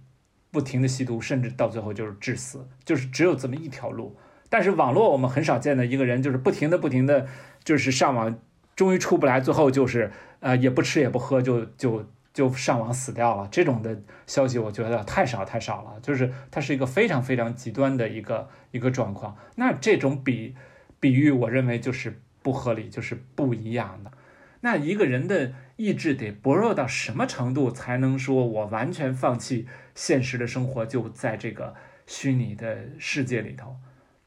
[0.51, 4.19] 不停的吸毒，甚至到最后就是致死，就是只有这么一条路。
[4.53, 7.27] 但是网络我们很少见的一个人，就是不停的不停的
[7.65, 8.39] 就是上网，
[8.77, 13.49] 终于出不来，最后就是呃也不吃也不喝就就就上网死掉了。
[13.51, 19.39] 这种的消息我觉得太少太少了，就是它是一个非常非常极端的一个一个状况。
[19.55, 20.55] 那这种比
[21.01, 24.13] 比喻，我认为就是不合理，就是不一样的。
[24.61, 31.75] 那一个人的意志得薄弱到什么程度，才能说我完全放弃现实的生活，就在这个
[32.07, 33.77] 虚拟的世界里头？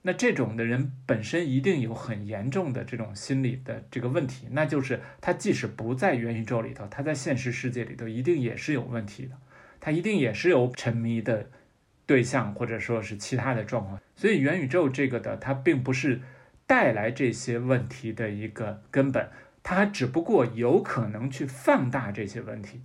[0.07, 9.35] 那这种的人本身一定有很严重的这种心理的这个问题，那就是他即使不在元宇宙里头，他在现实世界里头一定也是有问题的，
[9.79, 11.49] 他一定也是有沉迷的
[12.05, 13.99] 对象，或者说是其他的状况。
[14.15, 16.21] 所以元宇宙这个的，它并不是
[16.67, 19.27] 带来这些问题的一个根本，
[19.63, 22.81] 它只不过有可能去放大这些问题。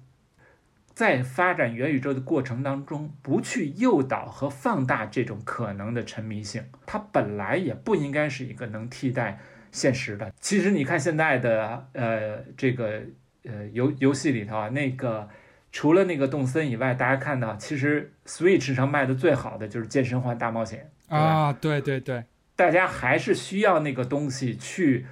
[1.01, 9.41] 在发展元宇宙的过程当中，不去诱导和放大这种可能的沉迷性，它本来也不应该是一个能替代
[9.73, 10.31] 现实的。
[10.41, 13.01] 其实你看现在的呃这个
[13.45, 15.27] 呃游游戏里头啊，那个
[15.73, 22.25] 除了那个动森以外，大家看到其实 Switch 上卖的最好的就是健身环大冒险啊，对对对，
[22.55, 25.07] 大家还是需要那个东西去，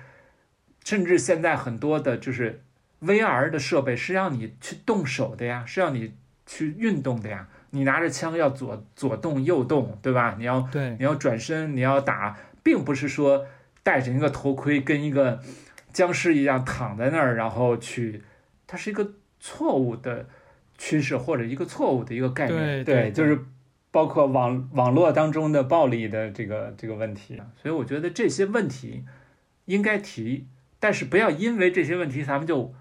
[0.84, 2.62] 甚至现在很多的就是。
[3.00, 6.14] VR 的设备是让你去动手的呀，是让你
[6.46, 7.48] 去运动的呀。
[7.70, 10.34] 你拿着枪要左左动右动，对吧？
[10.38, 13.46] 你要对，你要转身，你要打，并不是说
[13.82, 15.40] 戴着一个头盔跟一个
[15.92, 18.22] 僵尸一样躺在那儿，然后去，
[18.66, 20.26] 它是一个错误的
[20.78, 22.84] 趋势或者一个错误的一个概念。
[22.84, 23.38] 对，就是
[23.90, 27.40] 包括网网络当中的暴力的这个这个问题。
[27.62, 29.04] 所以我觉得这些问题
[29.66, 30.48] 应该提，
[30.80, 32.74] 但是不要因为这些问题咱们就。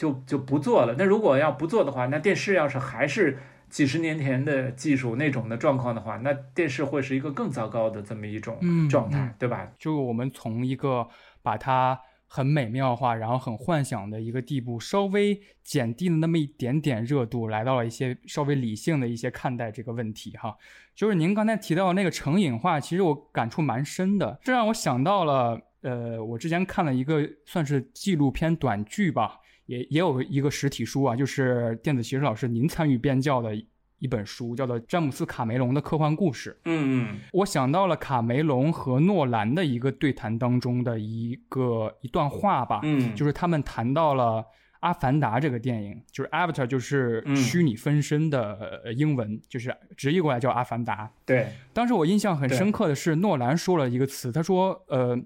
[0.00, 0.94] 就就不做了。
[0.96, 3.36] 那如果要不做的话，那电视要是还是
[3.68, 9.70] 几十年前的技术那种的状况的话，那电视会是一个更糟糕的这么一种状态，对吧？
[9.78, 11.06] 就我们从一个
[11.42, 20.30] 把它很美妙化，然后很幻想的一个地步，稍微减低了那么一点点热度，来到了一些稍微理性的一些看待这个问题。
[20.38, 20.56] 哈，
[20.94, 29.39] 就是您刚才提到那个成瘾化，其实我感触蛮深的，这让我想到了，呃，我之前看了一个算是纪录片短剧吧。
[29.70, 33.54] 也也有一个实体书啊，就是电子骑士老师您参与编教的
[34.00, 36.50] 一本书，叫做《詹姆斯·卡梅隆的科幻故事》。
[36.64, 42.80] 嗯嗯，我想到了卡梅隆和诺兰的一个对谈当中的一个一段话吧。
[42.82, 44.42] 嗯，就是他们谈到了
[44.80, 51.06] 《阿凡达》这个电影，就是 Avatar，就是虚拟分身的英文，就是直译过来叫《阿凡达》。
[51.24, 55.16] 对，当时我印象很深刻的是诺兰说了一个词，他说：“呃。”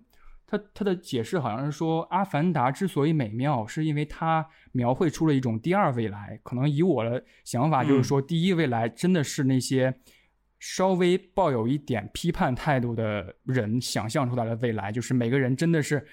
[0.47, 6.39] 他他的解释好像是说，《阿凡达》之所以美妙，是因为它描绘出了一种第二未来。
[6.43, 9.93] 可能以我的想法，就是说，第一未来真的是那些
[10.61, 16.07] 稍微抱有一点批判态度的人想象出来的未来，就是每个人真的是，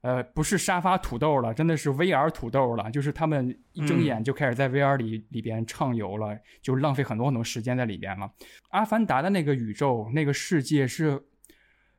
[0.00, 8.26] 呃，不是沙发土豆了，真的是 VR 土豆了，就是他们一睁眼就开始在 VR 里里边畅游了，就浪费很多很多时间在里边了。
[8.70, 11.22] 《阿凡达》的那个宇宙，那个世界是。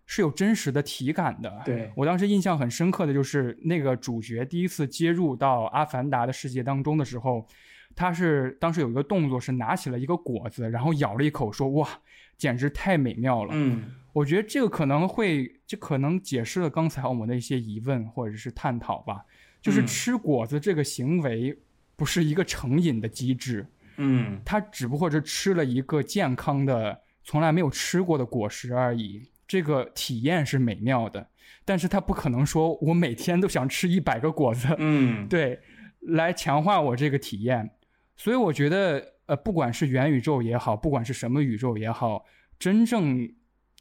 [0.06, 1.62] 是有真实的体感的。
[1.66, 7.48] 对我当时印象很深刻的就是那个主角第一次接入到阿凡达的世界当中的时候，
[7.96, 11.88] 他是当时有一个动作是拿起了一个果子，然后咬了一口，说：“哇，
[12.38, 19.26] 简直太美妙了。”嗯，我觉得这个可能会，这可能解释了刚才我们的一些疑问或者是探讨吧。
[19.62, 21.58] 就是吃果子这个行为
[21.96, 23.66] 不是一个成瘾的机制，
[23.98, 29.28] 嗯，他只不过是吃了一个健康的、从来没有吃过的果实而已。
[29.48, 31.28] 这个体验是美妙的，
[31.64, 35.60] 但是他不可能说我每天都想吃一百个果子，嗯， 对，
[36.02, 37.70] 来强化我这个体验。
[38.16, 42.26] 所以我觉得，呃，不管是元宇宙也好，不管是什么宇宙也好，
[42.58, 43.32] 真正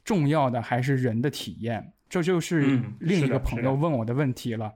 [0.03, 1.93] 重要的还是人的体验。
[2.07, 4.71] 这就是另一个朋友问我的问题了。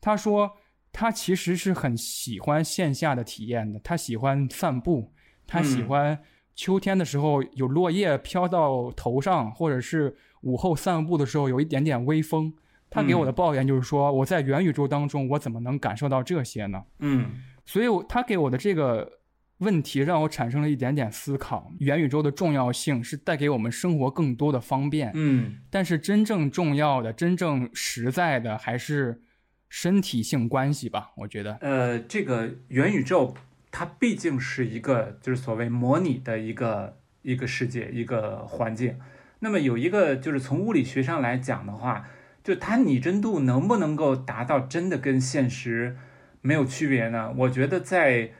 [0.00, 0.50] 他说
[0.90, 5.12] 他其实是很喜欢线下的体验的，他喜欢散步，
[5.46, 6.18] 他喜欢
[6.56, 10.16] 秋天的时候有落叶飘到头上，或者是。
[10.42, 12.52] 午后散步的时候有一点点微风，
[12.90, 16.82] 他给我的抱怨就是说，我在元宇宙当中，我怎么能感受到这些呢？
[16.98, 17.30] 嗯，
[17.64, 19.20] 所以他给我的这个
[19.58, 21.72] 问题让我产生了一点点思考。
[21.78, 29.22] 元宇宙的重要性是带给我们生活更多的方便，嗯，但是真正重要的、真正实在的还是
[29.68, 31.12] 身体性关系吧？
[31.16, 33.34] 我觉得，呃，这个元宇宙
[33.70, 38.98] 它毕竟是一个就是所谓模拟的一个一个世界、一个环境。
[39.44, 42.08] 那么有一个就是从物理学上来讲的话，
[42.44, 45.96] 就它拟真度能不能够达到真的跟现实
[46.40, 47.34] 没有区别呢？
[47.36, 48.30] 我觉得在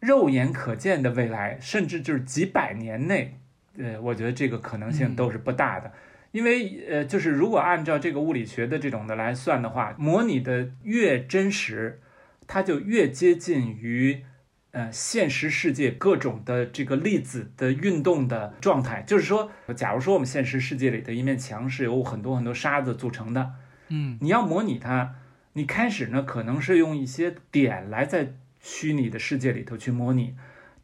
[0.00, 3.38] 肉眼可见的未来，甚至就是几百年内，
[3.78, 5.92] 呃，我觉得这个可能性都是不大的。
[6.32, 12.00] 因为呃，就是如果按照这个物理学的这种的来算的话，模拟的越真实，
[12.48, 14.24] 它就越接近于。
[14.72, 23.52] 呃，现实世界各种的这个粒子的运动的状态，就是说，假如说我们现实世界里的一面墙是由很多很多沙子组成的，
[23.88, 25.14] 嗯，你要模拟它，
[25.52, 30.34] 你开始呢可能是用一些点来在虚拟的世界里头去模拟，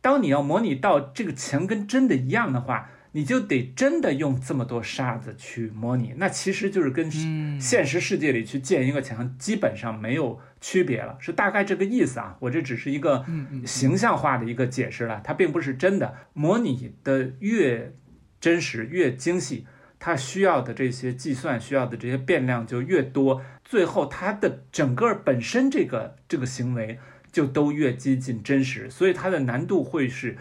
[0.02, 12.36] 当你要模拟到这个墙跟真的一样的话，你就得真的用这么多沙子去模拟，那其实就是跟嗯现实世界里去建一个墙基本上没有区别了，是大概这个意思啊。
[12.40, 13.24] 我这只是一个
[13.64, 16.14] 形象化的一个解释了，它并不是真的。
[16.34, 17.94] 模拟的越
[18.40, 19.66] 真实越精细，
[19.98, 26.98] 它需要的这些计算需要的这些变量就越多，最后它的整个本身这个这个行为
[27.32, 30.36] 就都越接近真实，所以它的难度会是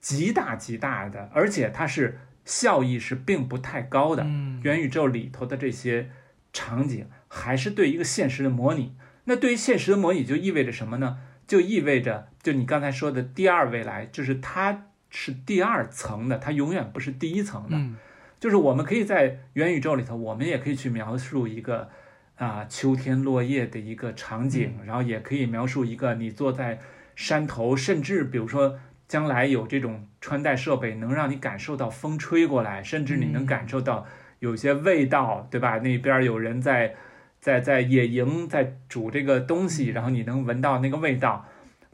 [0.00, 4.22] 极大极大的，而且它是效益是并不太高的。
[4.24, 6.10] 嗯元宇宙里头的这些
[6.52, 8.94] 场景还是对一个现实的模拟。
[9.24, 11.18] 那对于现实的模拟就意味着什么呢？
[11.46, 17.76] 就意味着就你刚才说的第二未来，就是它是第二层的，它永远不是第一层的。
[17.76, 17.96] 嗯
[18.38, 21.90] 就是我们可以在元宇宙里头，我们也可以去描述一个
[22.36, 26.78] 啊、秋天落叶的一个场景，然后也可以描述一个你坐在
[27.14, 28.78] 山头，甚至比如说
[29.10, 34.06] 将来有这种穿戴设备能让你感受到风吹过来，甚至你能感受到
[34.38, 35.78] 有些味道，对吧？
[35.78, 36.94] 那边有人在
[37.40, 41.48] 在在野营，在煮这个东西，然后你能闻到那个味道。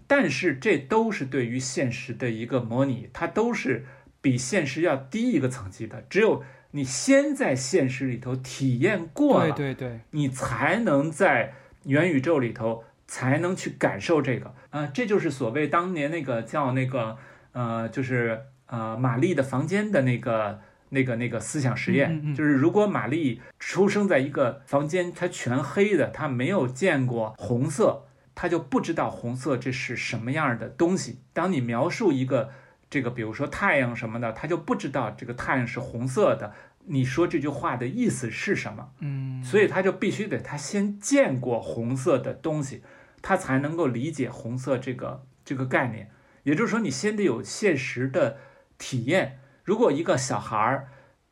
[0.06, 3.86] 但是这都是对于现实的一个模拟，它都是
[4.20, 6.04] 比现实要低一个层级的。
[6.10, 11.54] 只有你先在现实里头体验过了，对对对，你才能在
[11.84, 17.16] 元宇宙里头才能去感受这个啊、这就是所谓当年那个叫那个
[17.52, 28.04] 呃，就是呃玛丽的房间的那个那个那个思想实验，嗯嗯嗯就是如果玛丽出生在一个房间，它全黑的，她没有见过红色，
[28.34, 31.20] 她就不知道红色这是什么样的东西。
[31.32, 32.50] 当你描述一个
[32.90, 36.52] 这个，比如说太阳什么的，她就不知道这个太阳是红色的。
[36.88, 38.90] 你说这句话的意思是什么？
[39.00, 42.82] 嗯所以他就必须得他先见过红色的东西，
[43.22, 46.10] 他才能够理解红色这个这个概念。
[46.44, 48.38] 也就是说，你先得有现实的
[48.78, 49.38] 体验。
[49.64, 50.88] 如果一个小孩儿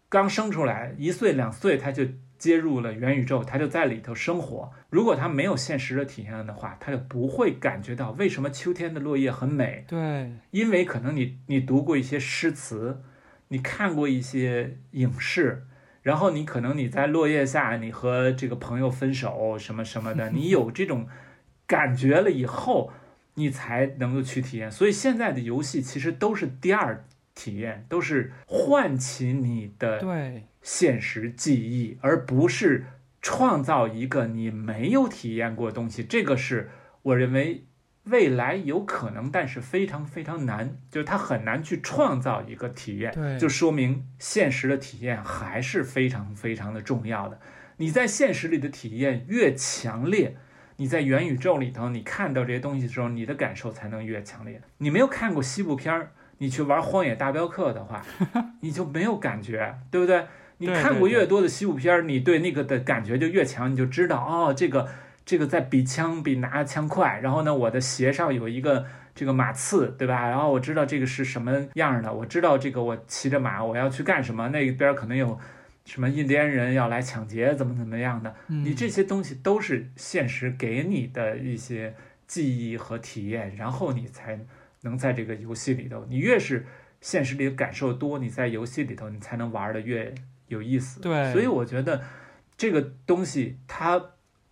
[0.09, 2.05] 刚生出来一岁两岁，他就
[2.37, 4.73] 接入了元宇宙，他就在里头生活。
[4.91, 9.85] 如果他没有现实的体验的话，他就不会感觉到为什么秋天的落叶很美。
[9.87, 13.03] 对，因为可能你你读过一些诗词，
[13.49, 15.65] 你看过一些影视，
[16.03, 21.07] 然后你可能你在落叶下，你和这个朋友分手什么什么的， 你有这种
[21.67, 22.93] 感觉了以后，
[23.35, 24.71] 你才能够去体验。
[24.71, 32.87] 所以现在的游戏其实都是第二体验，都是唤起你的对，现实记忆，而不是
[33.21, 36.05] 创造一个你没有体验过的东西。
[36.05, 36.71] 这个是
[37.03, 37.65] 我认为
[38.05, 47.39] 未来有可能，但是非常非常难，就是它很难去创造一个体验，对就说明现实的体验还是非常非常的重要的。
[47.79, 50.37] 你在现实里的体验越强烈，
[50.77, 54.61] 你在元宇宙里头，你看到这些东西的时候，你的感受才能越强烈。
[54.79, 58.05] 你没有看过西部片儿，你去玩《荒野大镖客》的话，
[58.61, 60.25] 你就没有感觉，对不对？
[60.59, 64.89] 你看过越多的西部片儿，你对那个的感觉就越强，你就知道哦，这个
[65.25, 70.29] 这个在比枪比拿枪快，然后呢，我的鞋上有一个这个马刺，对吧？
[70.29, 75.39] 然后我知道这个是什么样的，我知道这个我骑着马我要去干什么，那边儿可能有
[75.85, 81.95] 什么印第安人要来抢劫，怎么怎么样的，嗯你这些东西都是现实给你的一些
[82.27, 84.39] 记忆和体验，然后你才
[84.83, 86.67] 能在这个游戏里头，你越是
[87.01, 90.15] 现实里的感受多，你在游戏里头你才能玩的越
[90.49, 91.01] 有意思。
[91.01, 92.03] 对所以我觉得
[92.57, 94.03] 这个东西它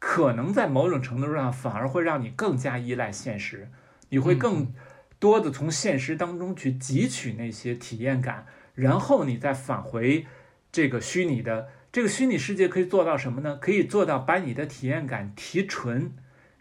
[0.04, 3.70] 可能在某种程度上反而会让你更加依赖现实，
[4.08, 4.74] 你会嗯更
[5.20, 8.44] 多的从现实当中去汲取那些体验感，
[8.74, 10.26] 然后你再返回
[10.72, 13.56] 这个虚拟的这个虚拟世界可以做到什么呢？
[13.60, 16.10] 可以做到把你的体验感提纯，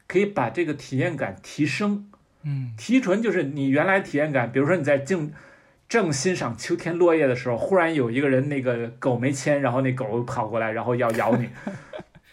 [0.07, 2.07] 可以把这个体验感提升。
[2.43, 5.33] 嗯提纯就是你原来体验感，比如说你在正
[5.89, 11.49] 正欣赏秋天落叶的时候，忽然有一个人那个狗没牵，然后那狗跑过来，然后要咬你。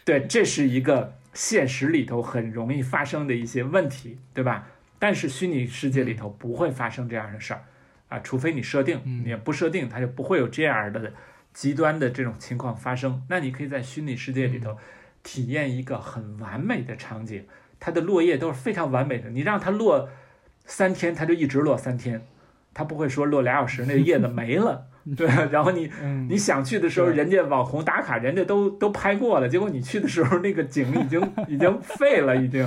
[0.09, 4.66] 对，这是一个现实里头很容易发生的一些问题，对吧？
[4.98, 7.62] 但是虚拟世界里头不会发生这样的事儿
[8.09, 11.12] 啊，除非你设定，嗯你不设定，它就不会有这样的
[11.52, 13.22] 极端的这种情况发生。
[13.28, 14.78] 那你可以在虚拟世界里头
[15.22, 17.44] 体验一个很完美的场景，
[17.78, 19.28] 它的落叶都是非常完美的。
[19.28, 20.09] 你让它落
[20.64, 22.26] 三天，它就一直落三天，
[22.75, 25.49] 它不会说落俩小时那个叶子没了， 对吧。
[25.51, 32.66] 然后你嗯，你想去的时候，人家网红打卡，人家都都拍过了，结果你去的时候，那个景已经 已经废了，已经，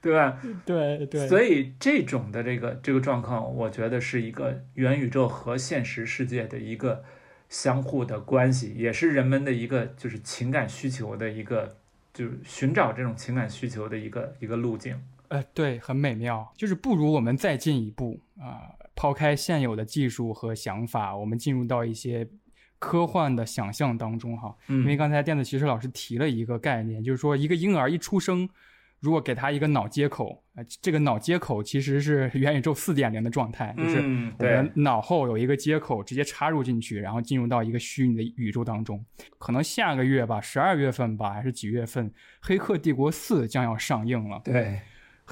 [0.00, 0.38] 对吧？
[0.64, 7.04] 对对，所以这种的这个这个状况，我觉得是一个元宇宙和现实世界的一个
[7.48, 11.76] 相互的关系，也是人们的一个就是情感需求的一个，
[12.12, 14.96] 就是寻找这种情感需求的一个一个路径。
[15.28, 22.28] 呃，对，很美妙，就是不如我们再进一步啊、抛开现有的技术和想法，我们进入到一些
[22.78, 24.56] 科幻的想象当中哈。
[24.68, 28.48] 因为刚才电子骑士老师提了一个概念，就是说一个婴儿一出生。
[29.00, 33.98] 如果给他一个脑接口，呃，这个脑接口其实是 元宇宙四点零的状态，就是
[34.38, 39.04] 我们脑后有一个接口，直接插入进去，然后进入到一个虚拟的宇宙当中。
[39.38, 42.08] 可能下个月吧，十二月份吧，还是几月份，
[42.42, 44.40] 《黑客帝国四》将要上映了。
[44.44, 44.54] 对，《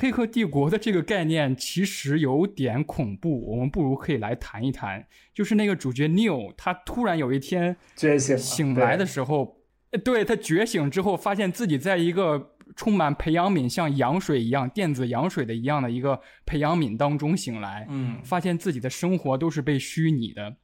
[0.00, 9.58] 黑客帝国》的这个概念其实有点恐怖，我们不如可以来谈一谈，就是那个主角 Neo，他突然有一天觉醒醒来的时候，
[10.02, 12.56] 对他觉醒之后，发现自己在一个。
[12.76, 20.54] 充满培养皿，像羊水一样电子羊水的一样的一个培养皿当中醒来，嗯，发现自己的生活都是被虚拟的，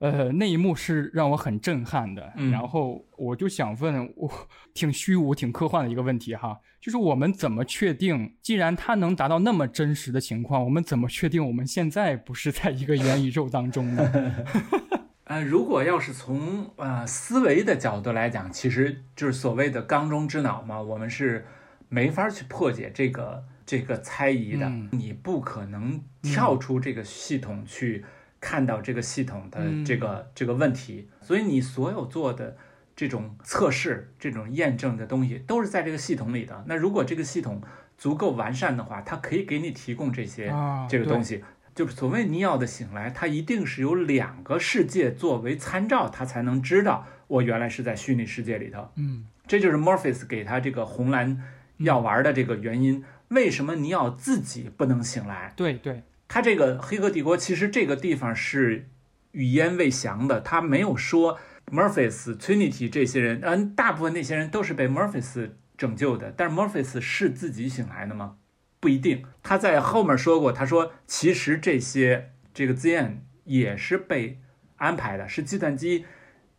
[0.00, 2.32] 呃，那一幕是让我很震撼的。
[2.50, 4.30] 然后我就想问，我
[4.74, 14.34] 挺虚无、挺科幻的一个问题哈，就是我们怎么确定，既然它能达到那么真实的情况，我们怎么确定我们现在不是在一个元宇宙当中呢？
[15.24, 21.46] 呃，如果要是从呃思维的角度来讲，其实就是所谓的缸中之脑嘛，我们是
[21.88, 24.68] 没法去破解这个这个猜疑的。
[24.90, 28.04] 你不可能跳出这个系统去
[28.40, 32.56] 看到这个系统的这个这个问题，所以你所有做的
[32.96, 36.64] 这种测试、这种验证的东西都是在这个系统里的。
[36.66, 37.62] 那如果这个系统
[37.98, 40.52] 足够完善的话，它可以给你提供这些
[40.88, 41.44] 这个东西。
[41.72, 48.90] 就是所谓尼奥的醒来，它一定是有两个世界作为参照，他才能知道我原来是在虚拟世界里头。
[48.96, 51.42] 嗯，这就是 Morpheus 给他这个红蓝
[51.78, 53.04] 药丸的这个原因。
[53.28, 55.52] 为什么尼奥自己不能醒来？
[55.54, 56.02] 对对，
[56.32, 58.88] 他这个黑客帝国其实这个地方是
[59.32, 61.40] 语焉未详的，他没有说
[61.72, 68.36] Murphy's、Trinity 这些人，嗯，大部分那些人都是被 Murphy's 拯救的，但是 Murphy's 是自己醒来的吗？
[68.78, 74.38] 不一定，他在后面说过，他说其实这些这个 ZN 也是被
[74.76, 76.04] 安排的，是计算机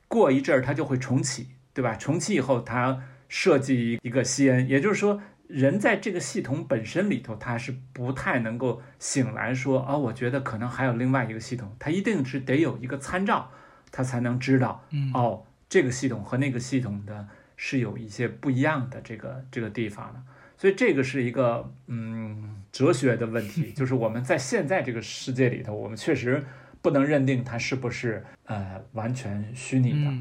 [0.09, 1.95] 过一阵儿它就会重启，对吧？
[1.95, 13.51] 重启以后，它设计一个 CN，也就是说，人在这个系统本身里头，他是不太能够醒来说啊，我觉得可能还有另外一个系统，他一定是得有一个参照，
[13.91, 14.83] 他才能知道，
[15.13, 17.27] 哦，这个系统和那个系统的
[17.57, 20.21] 是有一些不一样的这个这个地方的。
[20.57, 26.43] 所以这个是一个嗯哲学的问题，就是我们在现在这个世界里头，我们确实
[26.81, 30.11] 不能认定它是不是呃完全虚拟的。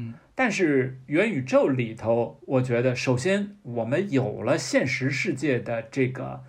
[0.43, 6.41] 但是元宇宙里头，我觉得首先我们有了现实世界的这个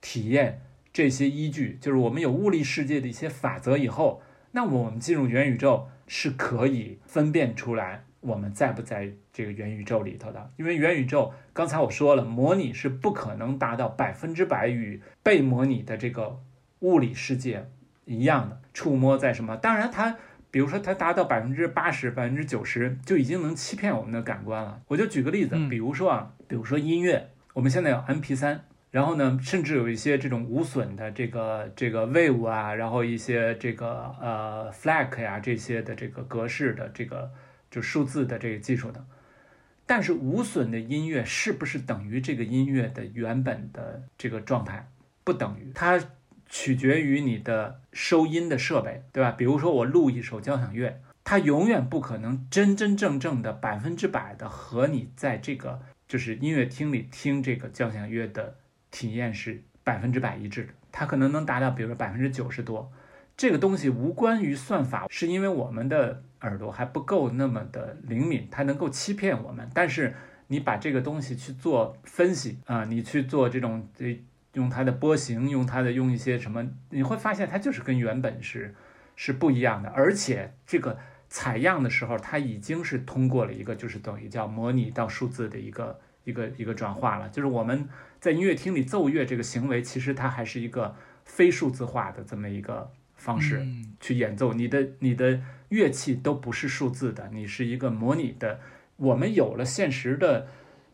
[0.00, 4.22] 体验这些依据，就是我们有物理世界的一些法则以后，
[4.52, 8.04] 那我们进入元宇宙是可以分辨出来。
[8.20, 10.52] 我们在不在这个元宇宙里头的？
[10.56, 16.40] 因为元宇宙刚才我说了，模拟是不可能达到百分之百与被模拟的这个
[16.78, 17.66] 物理世界
[18.04, 18.60] 一样的。
[18.72, 19.56] 触摸在什么？
[19.56, 20.16] 当然，它
[20.50, 24.82] 比如说它达到百分之八十、百分之九十，就已经能欺骗我们的感官了。
[24.88, 28.58] 我就举个例子，比如说啊，比如说音乐，我们现在有 MP3，
[28.90, 37.30] 然后呢，甚至有一些这种无损的这个这个 Wave 啊，然后一些这个呃 FLAC 呀这些的这个格式的这个。
[37.70, 39.06] 就数字的这个技术的，
[39.86, 44.90] 但是无损的音乐是不是等于这个音乐的原本的这个状态？
[45.22, 45.96] 不等于，它
[46.50, 49.30] 取决于你的收音的设备，对吧？
[49.30, 58.56] 比如说我录一首交响乐，它永远不可能真真正正的百分之百的和你在这个就是音乐厅里听这个交响乐的
[58.90, 62.92] 体验是百分之百一致的，它可能能达到，比如说百分之九十多。
[63.36, 69.70] 这个东西无关于算法，是因为我们的耳朵还不够那么的灵敏，它能够欺骗我们。
[69.72, 70.14] 但是
[70.48, 73.88] 你把这个东西去做分析啊，你去做这种，
[74.54, 78.74] 用它的波形，用它的用一些什么，你会发现它就是跟原本是
[79.16, 79.88] 是不一样的。
[79.90, 80.98] 而且这个
[81.28, 87.28] 采样的时候，它已经是通过了一个就是等于叫模拟到数字的一个一个一个转化了。
[87.28, 87.88] 就是我们
[88.20, 92.92] 在音乐厅里奏乐这个行为，其实它还是一个非数字化的这么一个。
[93.20, 93.62] 方式
[94.00, 98.60] 去演奏你的你的乐器都不是数字的，你是一个模拟的。
[98.96, 100.48] 我们有了现实的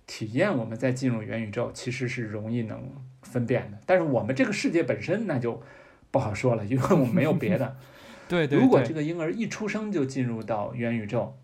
[0.09, 2.92] 体验，我们再进入元宇宙，其实是容易能
[3.31, 3.79] 分辨的。
[3.87, 5.62] 但是我们这个世界本身那就
[6.11, 7.77] 不好说了，因为我们没有别的。
[8.29, 8.59] 对对。
[8.59, 11.37] 如果这个婴儿一出生就进入到元宇宙，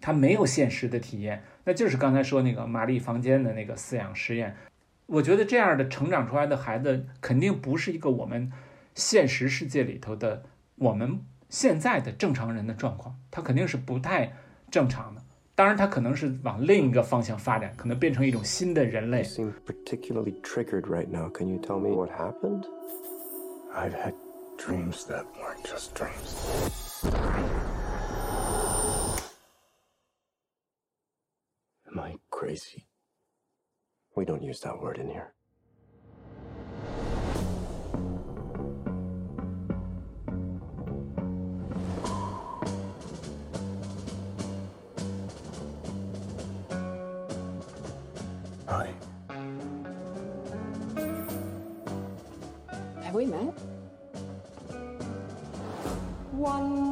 [0.00, 4.56] 他没有现实的体验，那就是刚才说那个玛丽房间的那个饲养实验。
[5.06, 8.52] 我觉得这样的成长出来的孩子，肯定不是一个我们。
[8.92, 10.42] 现实世界里头的
[10.74, 14.32] 我们现在的正常人的状况，他肯定是不太
[14.68, 15.19] 正常的。
[15.59, 19.23] 当然，他可能是往另一个方向发展，可能变成一种新的人类。
[19.23, 21.29] Seem particularly triggered right now.
[21.29, 22.65] Can you tell me what happened?
[23.73, 24.13] I've had
[24.57, 27.05] Dreams that weren't just dreams.
[31.91, 32.87] Am I crazy?
[34.15, 35.33] We don't use that word in here.
[56.40, 56.89] One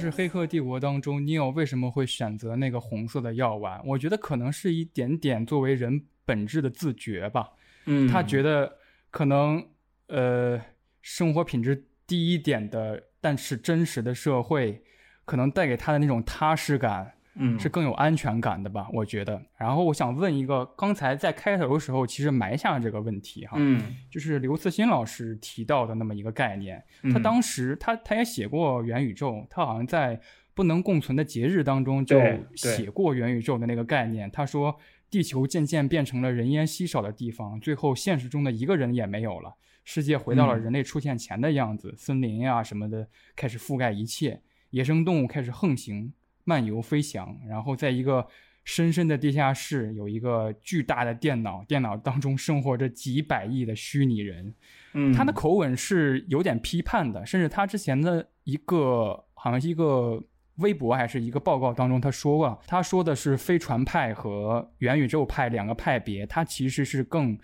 [0.00, 3.78] 就是《黑客帝国》当中，Neo 为什么会选择那个红色的药丸？
[3.84, 7.50] 我觉得可能是一点点作为人本质的自觉吧。
[7.84, 8.78] 嗯，他觉得
[9.10, 9.62] 可能
[10.06, 10.58] 呃
[11.02, 14.82] 生活品质低一点的，但是真实的社会，
[15.26, 18.86] 可能带给他的那种踏实感，嗯是更有安全感的吧？
[18.92, 19.40] 我觉得。
[19.56, 26.82] 然后我想问一个，刚才在开头的时候其实埋下了这个问题哈，嗯就是刘慈欣老师提到的那么一个概念。
[27.02, 30.20] 嗯他当时他他也写过元宇宙，他好像在
[30.54, 32.20] 不能共存的节日当中就
[32.54, 34.30] 写过元宇宙的那个概念。
[34.30, 34.76] 他说，
[35.08, 46.12] 地球渐渐变成了人烟稀少的地方，最后现实中的一个人也没有了，世界回到了嗯人类出现前的样子，森林呀、什么的开始覆盖一切，野生动物开始横行、
[46.44, 48.26] 漫游、飞翔，然后在一个。
[48.62, 54.54] 深深的地下室有一个巨大的电脑，电脑当中生活着几百亿的虚拟人，
[54.92, 60.22] 嗯，他的口吻是有点批判的，甚至他之前的一个好像是一个
[60.56, 67.36] 微博还是一个报告当中，他说过，他说的是飞船派和元宇宙派两个派别，他其实是更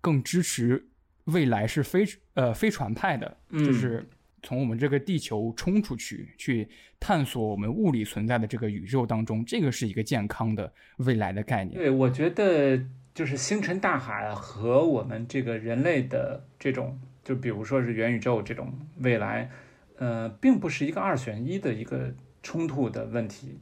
[0.00, 0.88] 更支持
[1.24, 2.04] 未来是飞
[2.34, 4.08] 呃飞船派的，嗯就是
[4.42, 6.68] 从我们这个地球冲出去，去
[7.00, 11.76] 探索我们物理存在的这个宇宙当中，这个是一个健康的未来的概念。
[11.76, 12.80] 对，我觉得
[13.14, 19.50] 就是星辰大海和我们这个人类的这种，就比如说是元宇宙这种未来，
[19.96, 23.60] 呃，并不是一个二选一的一个冲突的问题。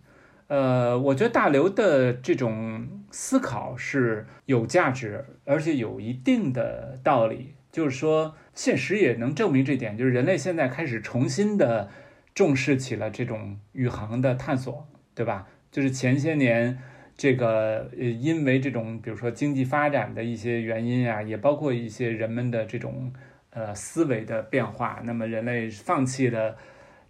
[0.48, 7.55] 呃，我觉得大刘的这种思考是有价值，而且有一定的道理。
[7.76, 11.90] 就是说，现实也能证明这点，就是人类现在开始重新的
[12.34, 15.46] 重视起了这种宇航的探索，对吧？
[15.70, 16.78] 就是前些年
[17.18, 23.12] 这个呃，因为这种比如说经济发展的一些原因啊，也包括一些人们的这种
[23.50, 26.56] 呃思维的变化，那么人类放弃了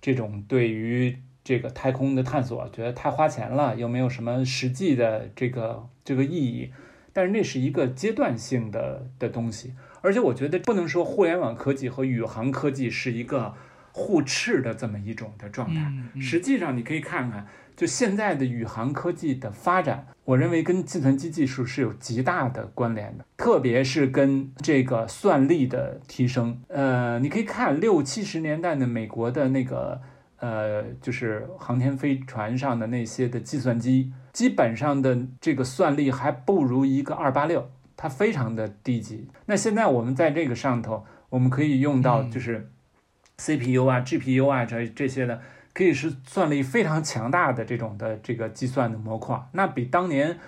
[0.01, 6.73] 这种对于这个太空的探索，觉得太花钱了，又没有什么实际的这个这个意义。
[7.12, 13.55] 但是那是一个阶段性的的东西，而且我觉得不能说互联网科技和宇航科技是一个
[13.92, 15.80] 互斥的这么一种的状态。
[15.80, 26.61] 嗯嗯实际上，你可以看看，就现在的宇航科技的发展，我认为跟计算机技术是有极大的关联的，特别是跟这个算力的提升。
[26.68, 30.01] 呃，你可以看六七十年代的美国的那个
[30.38, 39.28] 呃，就是航天飞船上的那些的计算机，基本上的这个算力还不如一个二八六，它非常的低级。
[39.47, 42.70] 那现在我们在这个上头，我们可以用到嗯就是
[43.38, 45.40] CPU 啊、GPU 啊这这些的，
[45.72, 50.38] 可以是算力非常强大的这种的这个计算的模块，那比当年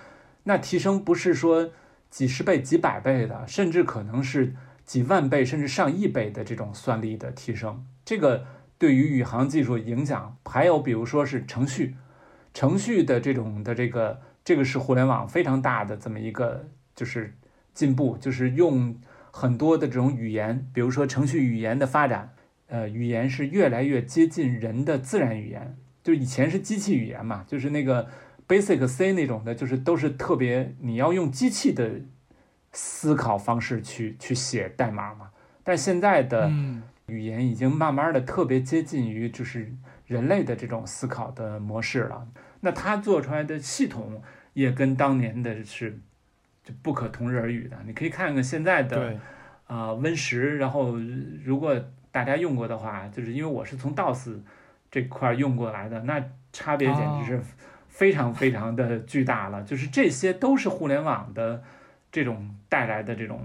[0.43, 1.69] 那提升不是说
[2.09, 7.85] 几十倍、几百倍的，甚至可能是几万倍甚至上亿倍的这种算力的提升。
[8.03, 8.45] 这个
[8.79, 11.95] 对于宇航技术影响，还有比如说是程序，
[12.53, 16.67] 程序的这种的这个这个是互联网非常大的这么一个
[16.99, 17.33] 就是
[17.73, 18.99] 进步，就是用
[19.31, 22.33] 很多的这种语言，比如说程序语言的发展。
[22.67, 28.07] 呃，语言是越来越接近人的自然语言，就以前是机器语言嘛，就是那个
[28.47, 32.01] Basic C 那种的，就是都是特别你要用机器的
[32.73, 35.29] 思考方式去去写代码嘛。
[35.63, 39.73] 但现在的嗯语言已经慢慢的特别接近于就是
[40.05, 42.27] 人类的这种思考的模式了。
[42.59, 44.21] 那他做出来的系统
[44.53, 45.99] 也跟当年的是
[46.69, 47.75] 就不可同日而语的。
[47.85, 49.19] 你可以看看现在的对，
[49.65, 50.95] 啊、Win 十，然后
[51.43, 51.75] 如果
[52.11, 54.37] 大家用过的话，就是因为我是从 DOS
[54.91, 57.41] 这块儿用过来的，那差别简直是
[57.87, 59.63] 非常非常的巨大了。
[59.63, 61.63] 就是这些都是互联网的
[62.11, 63.41] 这种带来的这种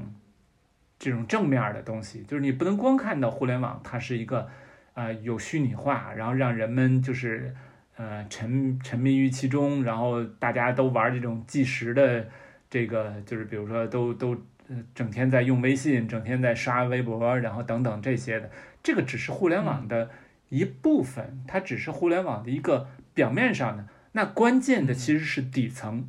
[0.98, 4.48] 这种正面的东西，就是你不能光看到互联网它是一个
[4.94, 7.54] 呃有虚拟化，然后让人们就是
[7.96, 12.26] 呃沉沉迷于其中，然后大家都玩这种计时的
[12.74, 14.34] 这个，就是比如说都都
[14.66, 18.50] 呃整天在用微信，整天在刷微博，然后等等这些的，
[18.82, 20.10] 这个只是互联网的
[20.48, 26.08] 一部分，它只是互联网的一个表面上的，那关键的其实是底层。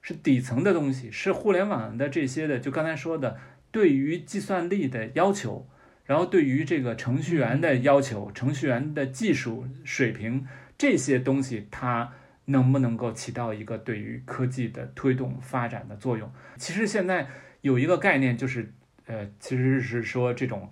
[0.00, 3.36] 是底层的东西，是互联网的这些的，就刚才说的，
[3.70, 5.68] 对于计算力的要求，
[6.06, 10.46] 然后对于这个程序员的要求，程序员的技术水平
[10.78, 12.12] 这些东西，它
[12.48, 16.30] 能不能够起到一个对于科技的推动发展的作用？
[16.56, 17.26] 其实现在
[17.62, 18.72] 有一个概念，就是
[19.06, 20.68] 呃，其实是说这种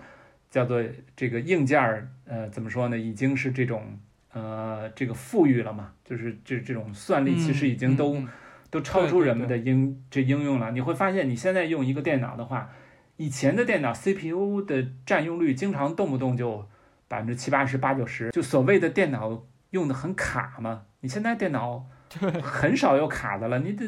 [0.50, 0.82] 叫做
[1.14, 2.98] 这个硬件儿，呃，怎么说呢？
[2.98, 3.98] 已经是这种
[4.32, 8.16] 呃这个富裕了嘛，就是这这种算力其实已经都。
[8.16, 8.28] 嗯嗯
[8.68, 10.72] 都超出人们的应这应用了。
[10.72, 12.68] 你会发现，你现在用一个电脑的话，
[13.16, 16.68] 以前的电脑 CPU 的占用率经常动不动就
[17.06, 19.46] 百分之七八十、八九十，就所谓的电脑
[19.76, 20.82] 用的很卡嘛。
[21.00, 21.86] 你现在电脑
[22.42, 23.86] 很少有卡的了，你这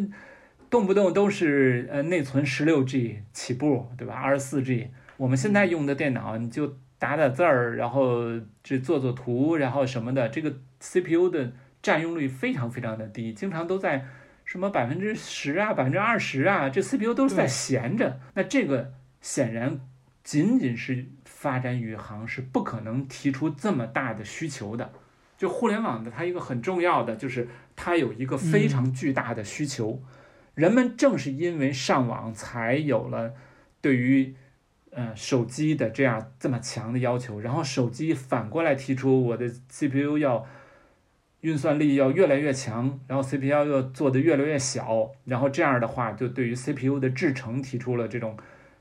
[0.70, 4.14] 动不动都是呃内存十六 G 起步，对吧？
[4.14, 4.90] 二十四 G。
[5.16, 8.22] 我们现在用的电脑，你就打打字儿，然后
[8.62, 14.06] 这做做图，然后什么的，这个 CPU 的占用率非常非常的低，经常都在。
[14.48, 18.18] 什么百分之十啊，百分之二十啊，这 CPU 都是在闲着。
[18.32, 19.78] 那这个显然
[20.24, 24.90] 仅仅是发展宇航是不可能提出这么大的需求的。
[25.38, 30.02] 就互联网的它一个很重要的就是它有一个非常巨大的需求，
[30.54, 33.32] 人们正是因为上网才有了
[33.80, 34.34] 对于
[34.90, 40.44] 呃手机的这样这么强的要求，然后手机反过来提出我的 CPU 要。
[41.42, 48.36] 运算力要越来越强，然后 CPU 要做的越来越小，然后这样的话就对于 CPU 的制程提出了这种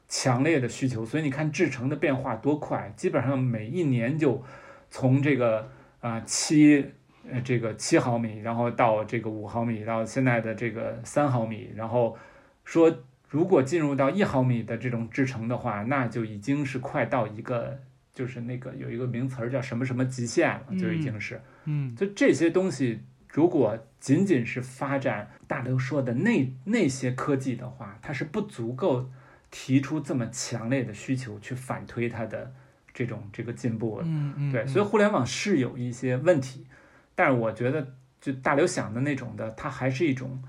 [0.08, 1.06] 强烈的需求。
[1.06, 4.44] 所以你看制程的变化多快，基本上每一年就
[4.90, 6.86] 从这个啊七
[7.30, 12.18] 呃这个七毫米，然后到这个五毫米，到现在的这个三毫米，然后
[12.64, 17.80] 说如果进入到一毫米的这种制程的话，那就已经是快到一个
[18.14, 21.42] 就是那个有一个名词儿叫什么什么极限了，就已经是。
[21.66, 29.10] 嗯，就这些东西，如果仅仅是发展大刘说的那那些科技的话，它是不足够
[29.52, 32.54] 提出这么强烈的需求去反推它的
[32.98, 34.04] 这种这个进步的。
[34.08, 36.66] 嗯嗯，对，所以互联网是有一些问题，
[37.14, 40.42] 但是我觉得就大刘想的那种的，它还是一种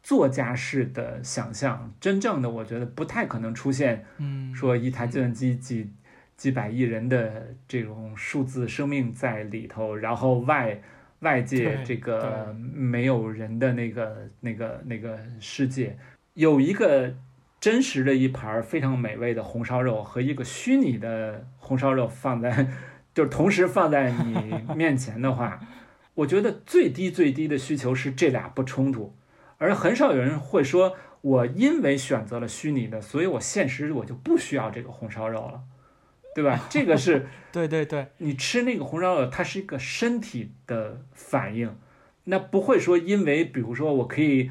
[0.00, 4.04] 作家式的想象，真正的我觉得不太可能出现。
[4.18, 5.90] 嗯，说一台计算机几
[6.36, 10.80] 几百亿人的这种数字生命在里头，然后外
[11.18, 15.98] 外界这个没有人的那个那个那个世界，
[16.34, 17.12] 有一个
[17.60, 22.68] 真实的一盘非常美味的红烧肉和一个虚拟的红烧肉放在，
[23.12, 25.60] 就是同时放在你 面前的话，
[26.14, 29.16] 我觉得最低最低的需求是这俩不冲突，
[29.58, 35.60] 而很少有人会说，我因为选择了虚拟的，所以我现实我就不需要这个红烧肉了，
[36.36, 36.64] 对吧？
[36.70, 41.76] 这个是 对对对，你吃那个红烧肉，它是一个身体的反应，
[42.24, 44.50] 那不会说因为比如说我可以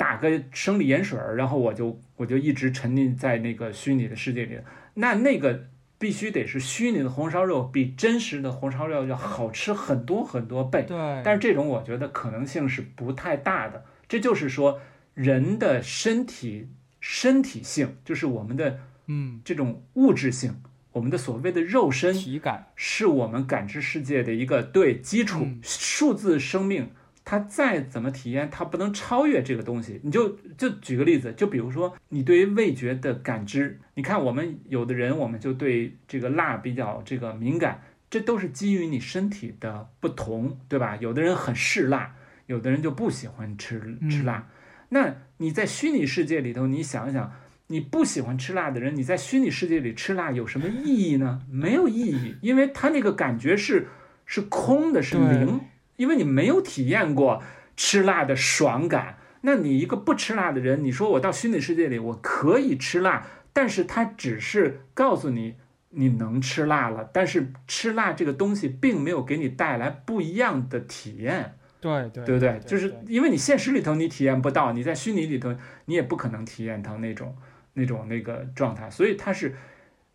[0.00, 4.58] 打个生理盐水儿，然后我就我就一直沉浸在那个虚拟的世界里，
[4.94, 5.66] 那那个
[5.98, 10.86] 必须得是虚拟的红烧肉比真实的红烧肉要好吃很多很多倍。
[10.88, 13.84] 对，但是这种我觉得可能性是不太大的。
[14.08, 14.80] 这就是说，
[15.12, 25.40] 人的身体身体性，就是我们的嗯，这种物质性，我们的所谓的肉身，体感，是我们感知世界的一个对基础。
[25.44, 26.88] 嗯数字生命，
[27.30, 30.00] 它再怎么体验，它不能超越这个东西。
[30.02, 40.96] 你就就举个例子，就比如说你对于味觉的感知，你看我们有的人，我们就对这个辣比较这个敏感，这都是基于你身体的不同，对吧？
[40.96, 42.16] 有的人很嗜辣，
[42.46, 44.48] 有的人就不喜欢吃吃辣。
[44.88, 47.32] 那你在虚拟世界里头，你想一想，
[47.68, 51.42] 你不喜欢吃辣的人，你在虚拟世界里吃辣有什么意义呢？
[51.48, 53.86] 没有意义，因为他那个感觉是
[54.26, 55.60] 是空的，是零，
[56.00, 57.42] 因为你没有体验过
[57.76, 59.18] 吃辣的爽感。
[59.42, 65.56] 那你一个不吃辣的人，你说我到虚拟世界里我可以吃辣，但是它只是告诉你
[65.90, 71.56] 你能吃辣了，但是吃辣这个东西并没有给你带来不一样的体验。
[71.82, 72.60] 对对对不对？
[72.66, 77.36] 就是因为你现实里头你体验不到，你在虚拟里头你也不可能体验到那种
[77.74, 79.54] 那种那个状态，所以它是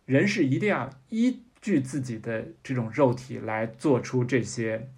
[0.04, 4.88] 人是一定要依据自己的这种肉体来做出这些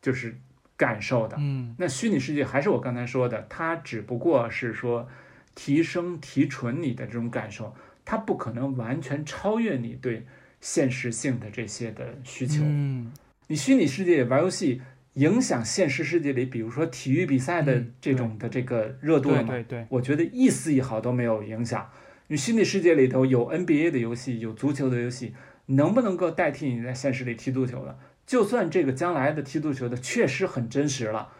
[0.00, 0.36] 就是
[0.76, 1.36] 感受的。
[1.38, 5.08] 嗯那虚拟世界还是我刚才说的，它只不过是说
[5.54, 7.74] 提升提纯你的这种感受，
[8.04, 10.26] 它不可能完全超越你对
[10.60, 12.62] 现实性的这些的需求。
[12.64, 13.12] 嗯
[13.48, 14.82] 你虚拟世界玩游戏，
[15.14, 19.48] 影响现实世界里，比如说体育比赛的嗯这种的这个热度了吗？
[19.54, 21.90] 对对对，我觉得一丝一毫都没有影响。
[22.26, 25.34] 你虚拟世界里头有 NBA 的游戏，有足球的游戏，
[25.66, 27.98] 能不能够代替你在现实里踢足球的？
[28.28, 31.30] 就算这个将来的踢足球的确实很真实了，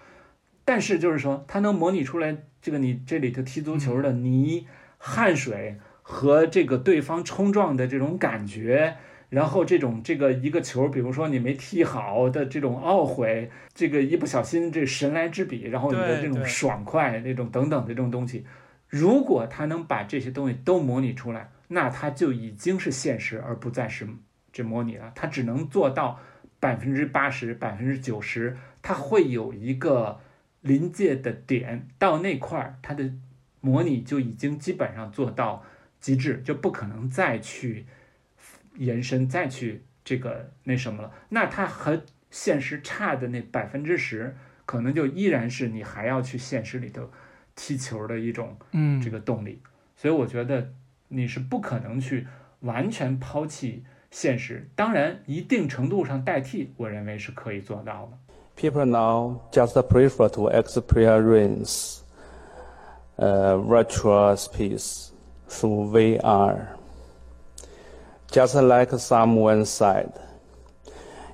[0.64, 4.66] 但是就是说，它能模拟出来这个你这里头踢足球的泥、
[4.96, 8.96] 汗水和这个对方冲撞的这种感觉，
[9.28, 18.46] 然后这种这个一个球，比如说你没踢好的这种懊悔，这个一不小心这神来之笔，然后你的这种爽快那种等等的这种东西，
[18.88, 24.08] 如果他能把这些东西都模拟出来，那它就已经是现实，而不再是
[24.50, 25.12] 这模拟了。
[25.14, 26.18] 它只能做到
[26.60, 30.20] 百分之八十、百分之九十，它会有一个
[30.60, 33.12] 临界的点，到那块儿它的
[33.60, 35.64] 模拟就已经基本上做到
[36.00, 37.86] 极致，就不可能再去
[38.76, 41.12] 延伸、再去这个那什么了。
[41.28, 44.36] 那它和现实差的那百分之十，
[44.66, 47.10] 可能就依然是你还要去现实里头
[47.54, 49.62] 踢球的一种嗯这个动力。
[49.96, 50.72] 所以我觉得
[51.08, 52.26] 你是不可能去
[52.60, 58.17] 完全抛弃现实，当然一定程度上代替，我认为是可以做到的。
[58.55, 62.01] People now just prefer to experience
[63.17, 65.09] uh, virtual space
[65.49, 66.67] through VR.
[68.29, 70.11] Just like someone said,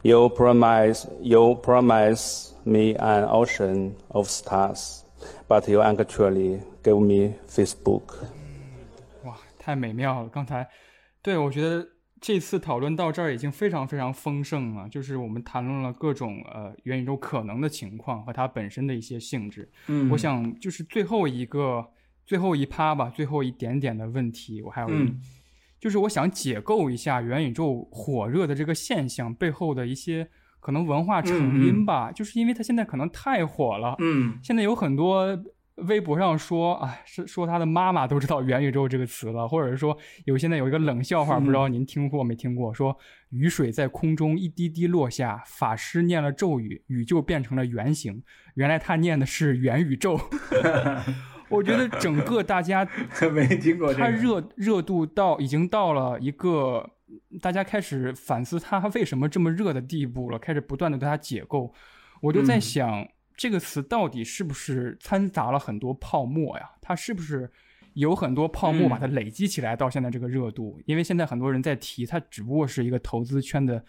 [0.01, 5.03] you promise, you promise me an ocean of stars,
[5.47, 8.15] but you actually give me Facebook.
[9.23, 10.29] 哇，太美妙了！
[10.29, 10.67] 刚才，
[11.21, 11.85] 对我觉得
[12.26, 19.70] 这次讨论到这儿已经非常非常丰盛了，就是我们谈论了各种呃元宇宙可能的情况和它本身的一些性质。
[19.88, 20.08] 嗯。
[20.08, 21.86] 我想就是最后一个
[22.24, 24.88] 最后一趴吧，最后一点点的问题，我还有
[25.78, 30.26] 就是我想解构一下元宇宙火热的这个现象背后的一些
[30.60, 34.38] 可能文化成因吧，就是因为它现在可能太火了，嗯。
[34.42, 35.38] 现在有很多
[35.76, 42.72] 微博上说，哎，是说他的妈妈都知道元宇宙这个词了，或者是说有现在有一个冷笑话，嗯不知道您听过没听过？
[42.72, 42.96] 说
[43.30, 48.22] 雨水在空中一滴滴落下，法师念了咒语，雨就变成了圆形，
[48.54, 50.18] 原来他念的是元宇宙。
[51.50, 52.88] 我觉得整个大家
[53.32, 54.04] 没听过这个。
[54.04, 56.88] 它热热度到已经到了一个
[57.42, 61.72] 大家开始反思他为什么这么热的地步了，开始不断的对他解构。
[62.22, 66.70] 我就在嗯想，这个词到底是不是掺杂了很多泡沫呀？
[66.80, 67.50] 它是不是
[67.94, 70.80] 有很多泡沫嗯把它累积起来到现在这个热度？
[70.86, 73.84] 因为现在很多人在提，它只不过是一个投资圈的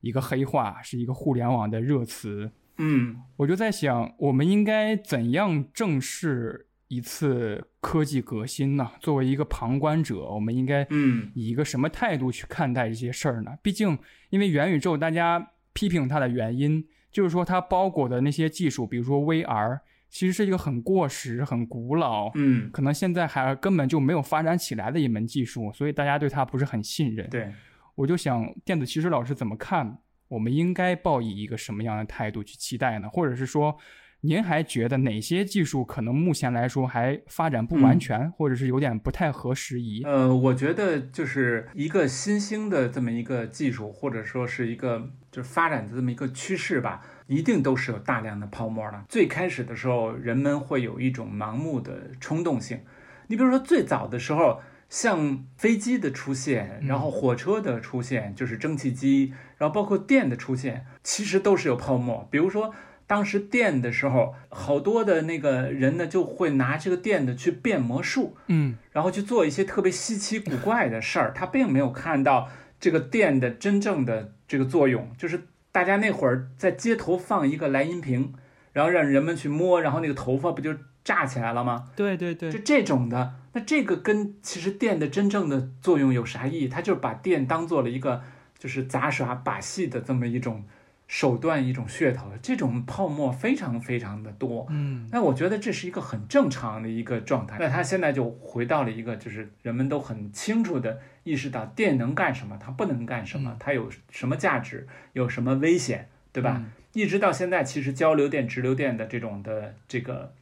[0.00, 2.50] 一个黑话，是一个互联网的热词。
[2.78, 8.90] 嗯我就在想，我们应该怎样正视一次科技革新呢？
[9.00, 13.52] 作为一个旁观者，我们应该嗯以一个什么态度去看待这些事儿呢？
[13.62, 13.96] 毕竟，
[14.30, 16.84] 因为元宇宙，大家批评它的原因，
[17.14, 19.78] 就是说它包裹的那些技术，比如说 VR，
[20.10, 27.30] 其实是一个很过时、很古老，嗯，可能现在还根本就没有发展起来的一门技术，所以大家对它不是很信任。
[27.30, 27.52] 对，
[27.94, 29.96] 我就想，电子骑士老师怎么看？
[30.26, 33.08] 我们应该抱以一个什么样的态度去期待呢？
[33.08, 33.78] 或者是说，
[34.26, 40.02] 您还觉得哪些技术可能目前来说还发展不完全，或者是有点不太合时宜？
[40.04, 49.04] 呃，我觉得就是一个新兴的这么一个技术，或者说是一个就是发展的这么一个趋势吧，一定都是有大量的泡沫的。
[49.10, 52.80] 最开始的时候，人们会有一种盲目的冲动性。
[53.26, 62.26] 你比如说最早的时候，像飞机的出现，然后火车的出现，就是蒸汽机，然后包括电的出现，其实都是有泡沫。
[62.30, 62.74] 比如说
[63.06, 72.48] 当时电的时候，好多的那个人呢就会拿这个电的去变魔术，嗯然后去做一些特别稀奇古怪的事儿，他并没有看到
[72.80, 78.32] 这个电的真正的这个作用，就是大家那会儿在街头放一个莱茵瓶，
[78.72, 81.90] 然后让人们去摸，然后那个头发不就炸起来了吗？
[81.94, 86.68] 对对对就这种的，那这个跟其实电的真正的作用有啥意义？
[86.68, 88.22] 它就是把电当做了一个
[88.58, 90.64] 就是杂耍把戏的这么一种
[91.06, 94.66] 手段、一种噱头，这种泡沫非常非常的多。
[94.70, 97.56] 嗯那我觉得这是一个很正常的一个状态。
[97.60, 106.56] 那它现在就回到了一个，就是人们都很清楚的意识到电能干什么，它不能干什么，它有什么价值，有什么危险，对吧？
[106.58, 110.32] 嗯一直到现在，其实交流电、直流电的这种的这个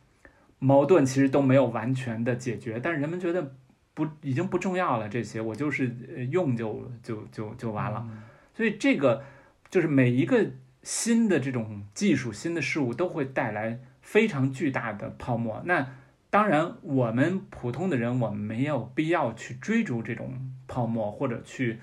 [0.58, 3.54] 矛盾，其实都没有完全的解决，但是人们觉得
[3.94, 8.06] 不已经不重要了，这些我就是呃用就就就就完了。
[8.54, 9.24] 所以这个
[9.72, 10.50] 就是每一个
[10.82, 15.62] 新的这种技术、新的事物都会带来非常巨大的泡沫。
[15.64, 15.94] 那
[16.28, 21.78] 当然，我们普通的人，我们没有必要去追逐这种泡沫或者去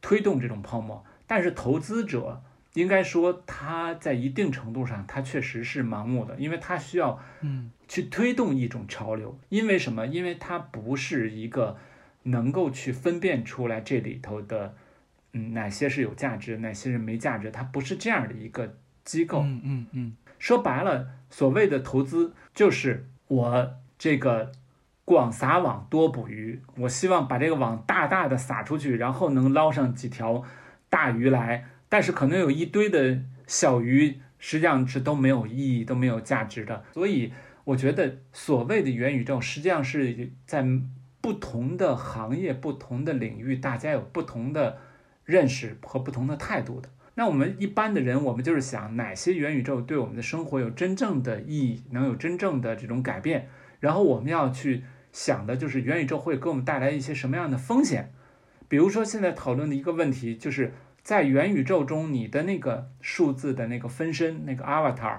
[0.00, 1.04] 推动这种泡沫。
[1.28, 2.42] 但是投资者
[2.74, 9.38] 应该说，他在一定程度上，他确实是盲目的，因为他需要嗯去推动一种潮流。
[9.48, 10.08] 因为什么？
[10.08, 11.78] 因为它不是一个
[12.24, 14.74] 能够去分辨出来这里头的，
[15.32, 19.40] 嗯，哪些是有价值，哪些是没价值，它不是这样的一个机构。
[19.40, 24.52] 嗯嗯嗯说白了，所谓的投资就是我这个
[25.04, 30.42] 广撒网多捕鱼，我希望把这个网大大的撒出去，然后能捞上几条
[30.88, 31.66] 大鱼来。
[31.88, 36.84] 但是可能有一堆的小鱼，实际上是都没有意义、都没有价值的。
[36.94, 37.32] 所以
[37.64, 40.66] 我觉得所谓的元宇宙，实际上是在
[41.20, 44.78] 不同的行业、不同的领域，大家有不同的
[45.24, 46.88] 认识和不同的态度的。
[47.14, 53.48] 那我们一般的人，我们就是想哪些元宇宙对我们的生活有真正的意义，能有真正的这种改变，
[53.80, 58.12] 然后我们要去想的就是元宇宙会给我们带来一些什么样的风险。
[58.68, 60.72] 比如说现在讨论的一个问题，就是
[61.02, 65.18] 在元宇宙中，你的那个数字的那个分身，那个 avatar，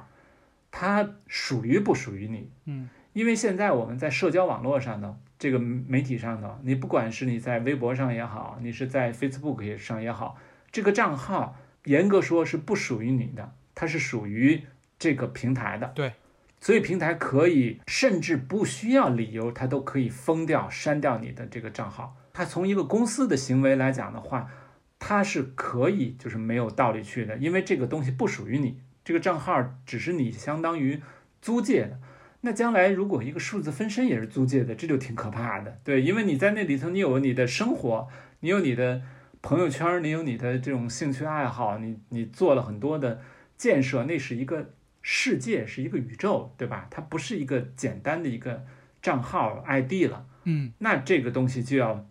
[0.72, 2.50] 它属于不属于你？
[2.66, 10.38] 嗯因为现在我们在社交网络上的这个媒体上头，你不管是你在微博上也好，你是在 Facebook 上也好，
[10.72, 14.64] 这个账号严格说是不属于你的，它是属于
[14.98, 15.91] 这个平台的。
[15.94, 16.14] 对，
[16.61, 22.15] 所以平台可以甚至不需要理由，它都可以封掉、删掉你的这个账号。
[22.32, 24.49] 它从一个公司的行为来讲的话，
[24.98, 31.02] 它是可以就是没有道理去的，因为这个东西不属于你，这个账号只是你相当于
[31.41, 31.99] 租借的。
[32.45, 38.10] 那将来如果一个数字分身也是租借的，这就挺可怕的，对，因为你在那里头，你有你的生活，
[38.41, 39.02] 你有你的
[39.41, 43.22] 朋友圈，你有你的这种兴趣爱好，你你做了很多的
[43.56, 46.88] 建设，那是一个世界，是一个宇宙，对吧？
[46.91, 48.65] 它不是一个简单的一个
[49.02, 50.26] 账号 ID 了。
[50.44, 52.06] 嗯那这个东西就要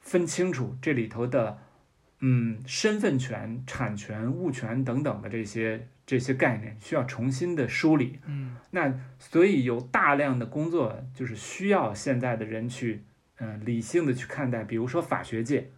[0.00, 1.58] 分清楚这里头的，
[2.20, 8.18] 嗯，身份权、产权、物权等等的这些这些概念，需要重新的梳理。
[8.26, 13.02] 嗯那所以有大量的工作就是需要现在的人去，
[13.38, 15.70] 嗯、理性的去看待，比如说法学界，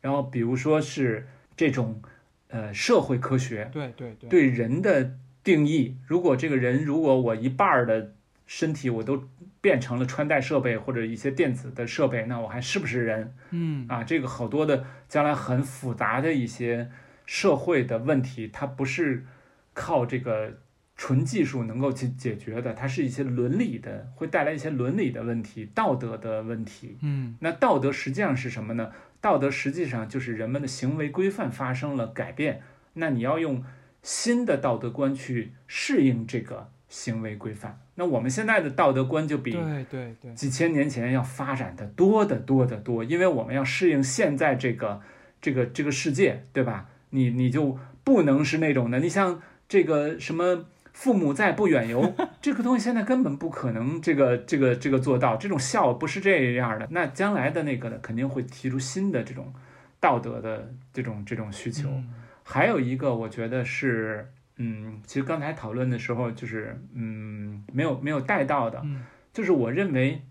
[0.00, 1.26] 然后比如说是
[1.56, 2.02] 这种，
[2.48, 8.14] 呃，社会科学，对对对对人的定义，如果这个人，如果我一半儿的
[8.46, 9.28] 身体我都
[9.60, 14.04] 变成了穿戴设备或者一些电子的设备，那我还是不是人嗯啊？
[14.04, 16.90] 这个好多的将来很复杂的一些
[17.24, 19.24] 社会的问题，它不是
[19.72, 20.58] 靠这个
[20.96, 26.98] 纯技术能够去解决的，它是一些伦理的，会带来一些伦理的问题、道德的问题。
[27.00, 28.92] 嗯那道德实际上是什么呢？
[29.20, 32.60] 道德实际上就是人们的行为规范发生了改变，
[32.92, 33.64] 那你要用
[34.02, 37.80] 新的道德观去适应这个行为规范。
[37.96, 45.00] 那我们现在的道德观就比对对对几千年前要发展的多得多得多，因为我们要适应现在这个
[45.40, 46.86] 这个这个世界，对吧？
[47.10, 56.88] 你你就不能是那种的，你像这个什么父母在不远游， 这个东西现在根本不可能这个这个这个做到，这种孝不是这样的。
[56.90, 59.52] 那将来的那个呢，肯定会提出新的这种
[60.00, 61.88] 道德的这种这种需求。
[61.88, 62.14] 嗯
[62.46, 70.22] 还有一个，我觉得是，嗯，其实刚才讨论的时候，就是，嗯，没有没有带到的，嗯就是我认为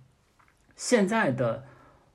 [0.75, 1.65] 现在的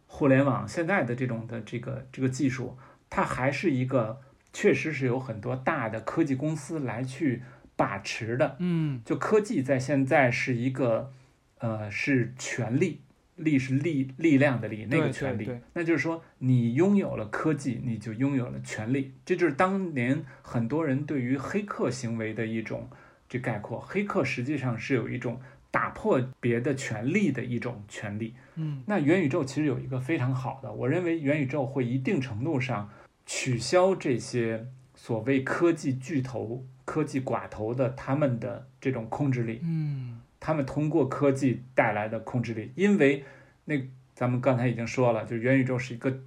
[0.06, 2.78] 互联网，现在的这种的这个这个技术，
[3.10, 4.22] 它还是一个
[4.52, 7.42] 确实是有很多大的科技公司来去
[7.76, 8.56] 把持的。
[8.58, 11.12] 嗯就科技在现在是一个，
[11.58, 13.02] 呃，是权力，
[13.38, 22.90] 力是力力量的力，那个权力那就是说你拥有了科技，你就拥有了权力，这就是当年很多人对于黑客行为的一种
[23.28, 23.80] 这概括。
[23.80, 25.40] 黑客实际上是有一种
[25.70, 28.34] 打破别的权利的一种权利。
[28.56, 32.90] 嗯那元宇宙其实有一个非常好的，我认为元宇宙会一定程度上
[33.24, 43.24] 取消这些所谓科技巨头、科技寡头的他们的这种控制力，嗯他们通过科技带来的控制力，因为
[43.64, 43.74] 那
[44.14, 46.20] 咱们刚才已经说了，就是元宇宙是一个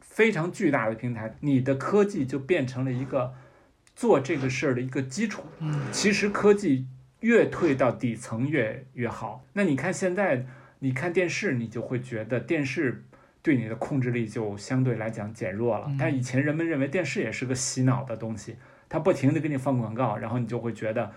[0.00, 3.34] 非常巨大的平台，你的科技就变成了一个
[3.94, 5.42] 做这个事儿的一个基础。
[5.60, 6.86] 嗯其实科技
[7.20, 9.44] 越退到底层越越好。
[9.52, 10.46] 那你看现在，
[10.78, 13.04] 你看电视，你就会觉得电视
[13.42, 15.96] 对你的控制力就相对来讲减弱了嗯。
[15.98, 18.56] 但以前人们认为电视也是个洗脑的东西，
[18.88, 21.12] 它不停的给你放广告，然后你就会觉得。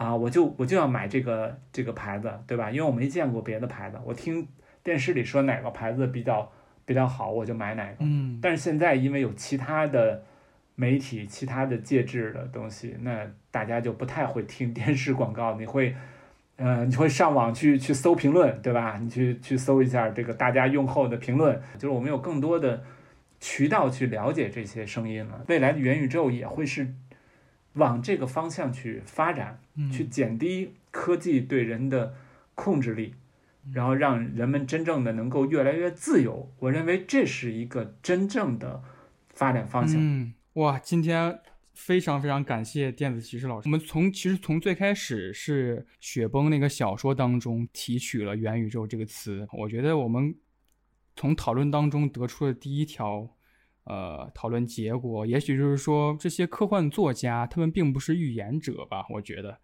[0.00, 2.70] 啊，我就我就要买这个这个牌子，对吧？
[2.70, 4.48] 因为我没见过别的牌子，我听
[4.82, 6.50] 电视里说哪个牌子比较
[6.86, 7.96] 比较好，我就买哪个。
[8.00, 10.24] 嗯但是现在因为有其他的
[10.74, 15.94] 媒体、其他的介质的东西，那大家就不太会听电视广告，你会
[16.56, 18.96] 呃，你会上网去去搜评论，对吧？
[18.98, 22.82] 你去去搜一下这个大家用后的评论，就是我们有更多的
[23.38, 25.44] 渠道去了解这些声音了。
[25.48, 26.88] 未来的元宇宙也会是
[27.80, 29.58] 往这个方向去发展，
[29.90, 32.14] 去减低科技对人的
[32.54, 33.14] 控制力，
[33.72, 36.52] 然后让人们真正的能够越来越自由。
[36.58, 38.82] 我认为这是一个真正的
[39.30, 39.96] 发展方向。
[39.98, 41.40] 嗯，哇，今天
[41.72, 43.66] 非常非常感谢电子骑士老师。
[43.66, 50.34] 我们从其实从最开始是雪崩那个小说当中提取了元宇宙这个词，我觉得我们
[51.16, 53.30] 从讨论当中得出的第一条。
[53.90, 59.04] 呃，讨论结果，也许就是说，这些科幻作家他们并不是预言者吧？
[59.10, 59.58] 我觉得，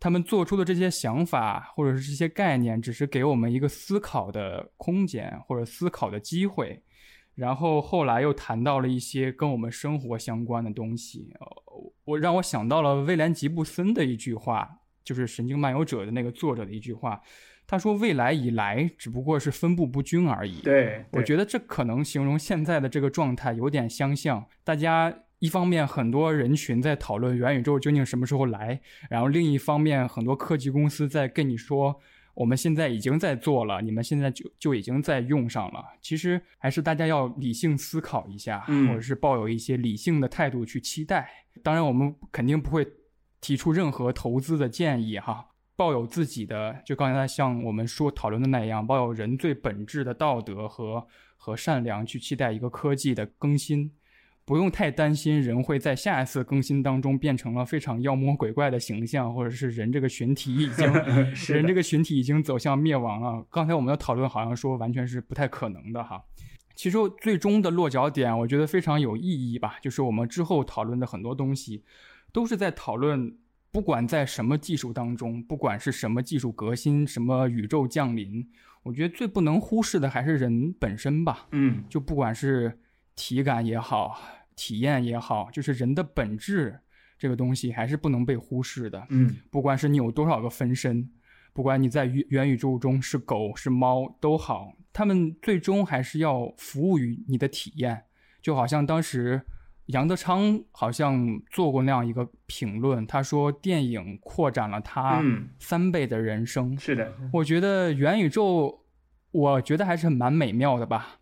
[0.00, 6.82] 他们做出的这些想法或者是这些概念，只是给我们一个思考的空间或者思考的机会。
[7.36, 11.32] 然后后来又谈到了一些跟我们生活相关的东西，
[12.04, 14.68] 我让我想到了威廉吉布森的一句话，
[15.04, 17.22] 就是《神经漫游者》的那个作者的一句话，
[17.72, 24.44] 他说：“未来以来只不过是分布不均而已。”对，我觉得这可能形容现在的这个状态有点相像。
[24.62, 28.78] 大家一方面很多人群在讨论元宇宙究竟什么时候来，
[29.08, 31.98] 然后另一方面很多科技公司在跟你说
[32.34, 35.82] 我们现在已经在做了，你们现在就就已经在用上了。
[36.02, 41.26] 其实还是大家要理性思考一下，嗯或者是抱有一些理性的态度去期待。
[41.62, 42.86] 当然，我们肯定不会
[43.40, 45.46] 提出任何投资的建议哈。
[45.82, 51.04] 抱有自己的，就刚才像我们说讨论的那样，抱有人最本质的道德和
[51.36, 53.90] 和善良去期待一个科技的更新，
[54.44, 60.86] 不用太担心人会在下一次更新当中变成了非常妖魔鬼怪的形象，或者是人这个群体已经
[61.52, 63.44] 人这个群体已经走向灭亡了。
[63.50, 66.22] 刚才我们的讨论好像说完全是不太可能的哈。
[66.76, 71.82] 其实最终的落脚点，我觉得非常有意义吧，就是我们之后讨论的很多东西，
[72.32, 73.36] 都是在讨论，
[73.72, 78.46] 不管在什么技术当中，不管是什么技术革新，什么宇宙降临，
[78.82, 81.46] 我觉得最不能忽视的还是人本身吧。
[81.52, 82.78] 嗯，就不管是
[83.16, 84.20] 体感也好，
[84.54, 86.78] 体验也好，就是人的本质
[87.18, 89.06] 这个东西还是不能被忽视的。
[89.08, 91.10] 嗯，不管是你有多少个分身，
[91.54, 98.04] 不管你在元元宇宙中是狗是猫都好，他们最终还是要服务于你的体验。
[98.42, 99.40] 就好像当时
[99.86, 106.78] 杨德昌好像做过那样一个评论，他说电影扩展了他嗯三倍的人生。
[106.78, 108.84] 是的，我觉得元宇宙，
[109.30, 111.18] 我觉得还是蛮美妙的吧。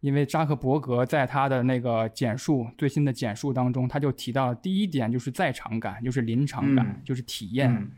[0.00, 7.72] 因为扎克伯格在他的那个简述最新的简述当中，他就提到了第一点就是在场感，就是临场感，嗯就是体验。
[7.72, 7.90] 嗯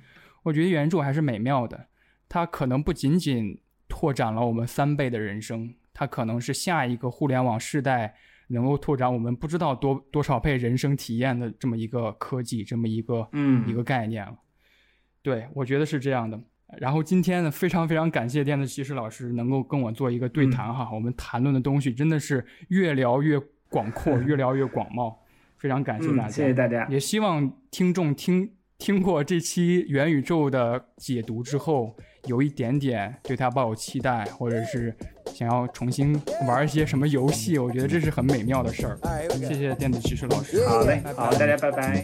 [0.45, 1.89] 我觉得元宇宙还是美妙的，
[2.29, 8.15] 它可能不仅仅拓展了我们三倍的人生，它可能是下一个互联网时代
[8.49, 14.37] 能够拓展我们不知道多多少倍人生体验的这么一个科技，这么一个嗯一个概念了。
[15.23, 16.41] 对，我觉得是这样的。
[16.79, 23.39] 然后今天呢，非常非常感谢电子骑士老师能够跟我做一个对谈哈，我们谈论的东西真的是越聊越
[23.71, 25.15] 广阔， 越聊越广袤，
[25.57, 26.87] 非常感谢大家，嗯，谢谢大家。
[26.89, 31.97] 也希望听众听听过这期元宇宙的解读之后，
[32.27, 34.95] 有一点点对它抱有期待，或者是
[35.37, 36.19] 想要重新
[36.49, 37.59] 玩一些什么游戏？
[37.59, 38.99] 我觉得这是很美妙的事儿。
[39.39, 40.67] 谢谢电子骑士老师。
[40.67, 42.03] 好嘞，好，大家拜拜。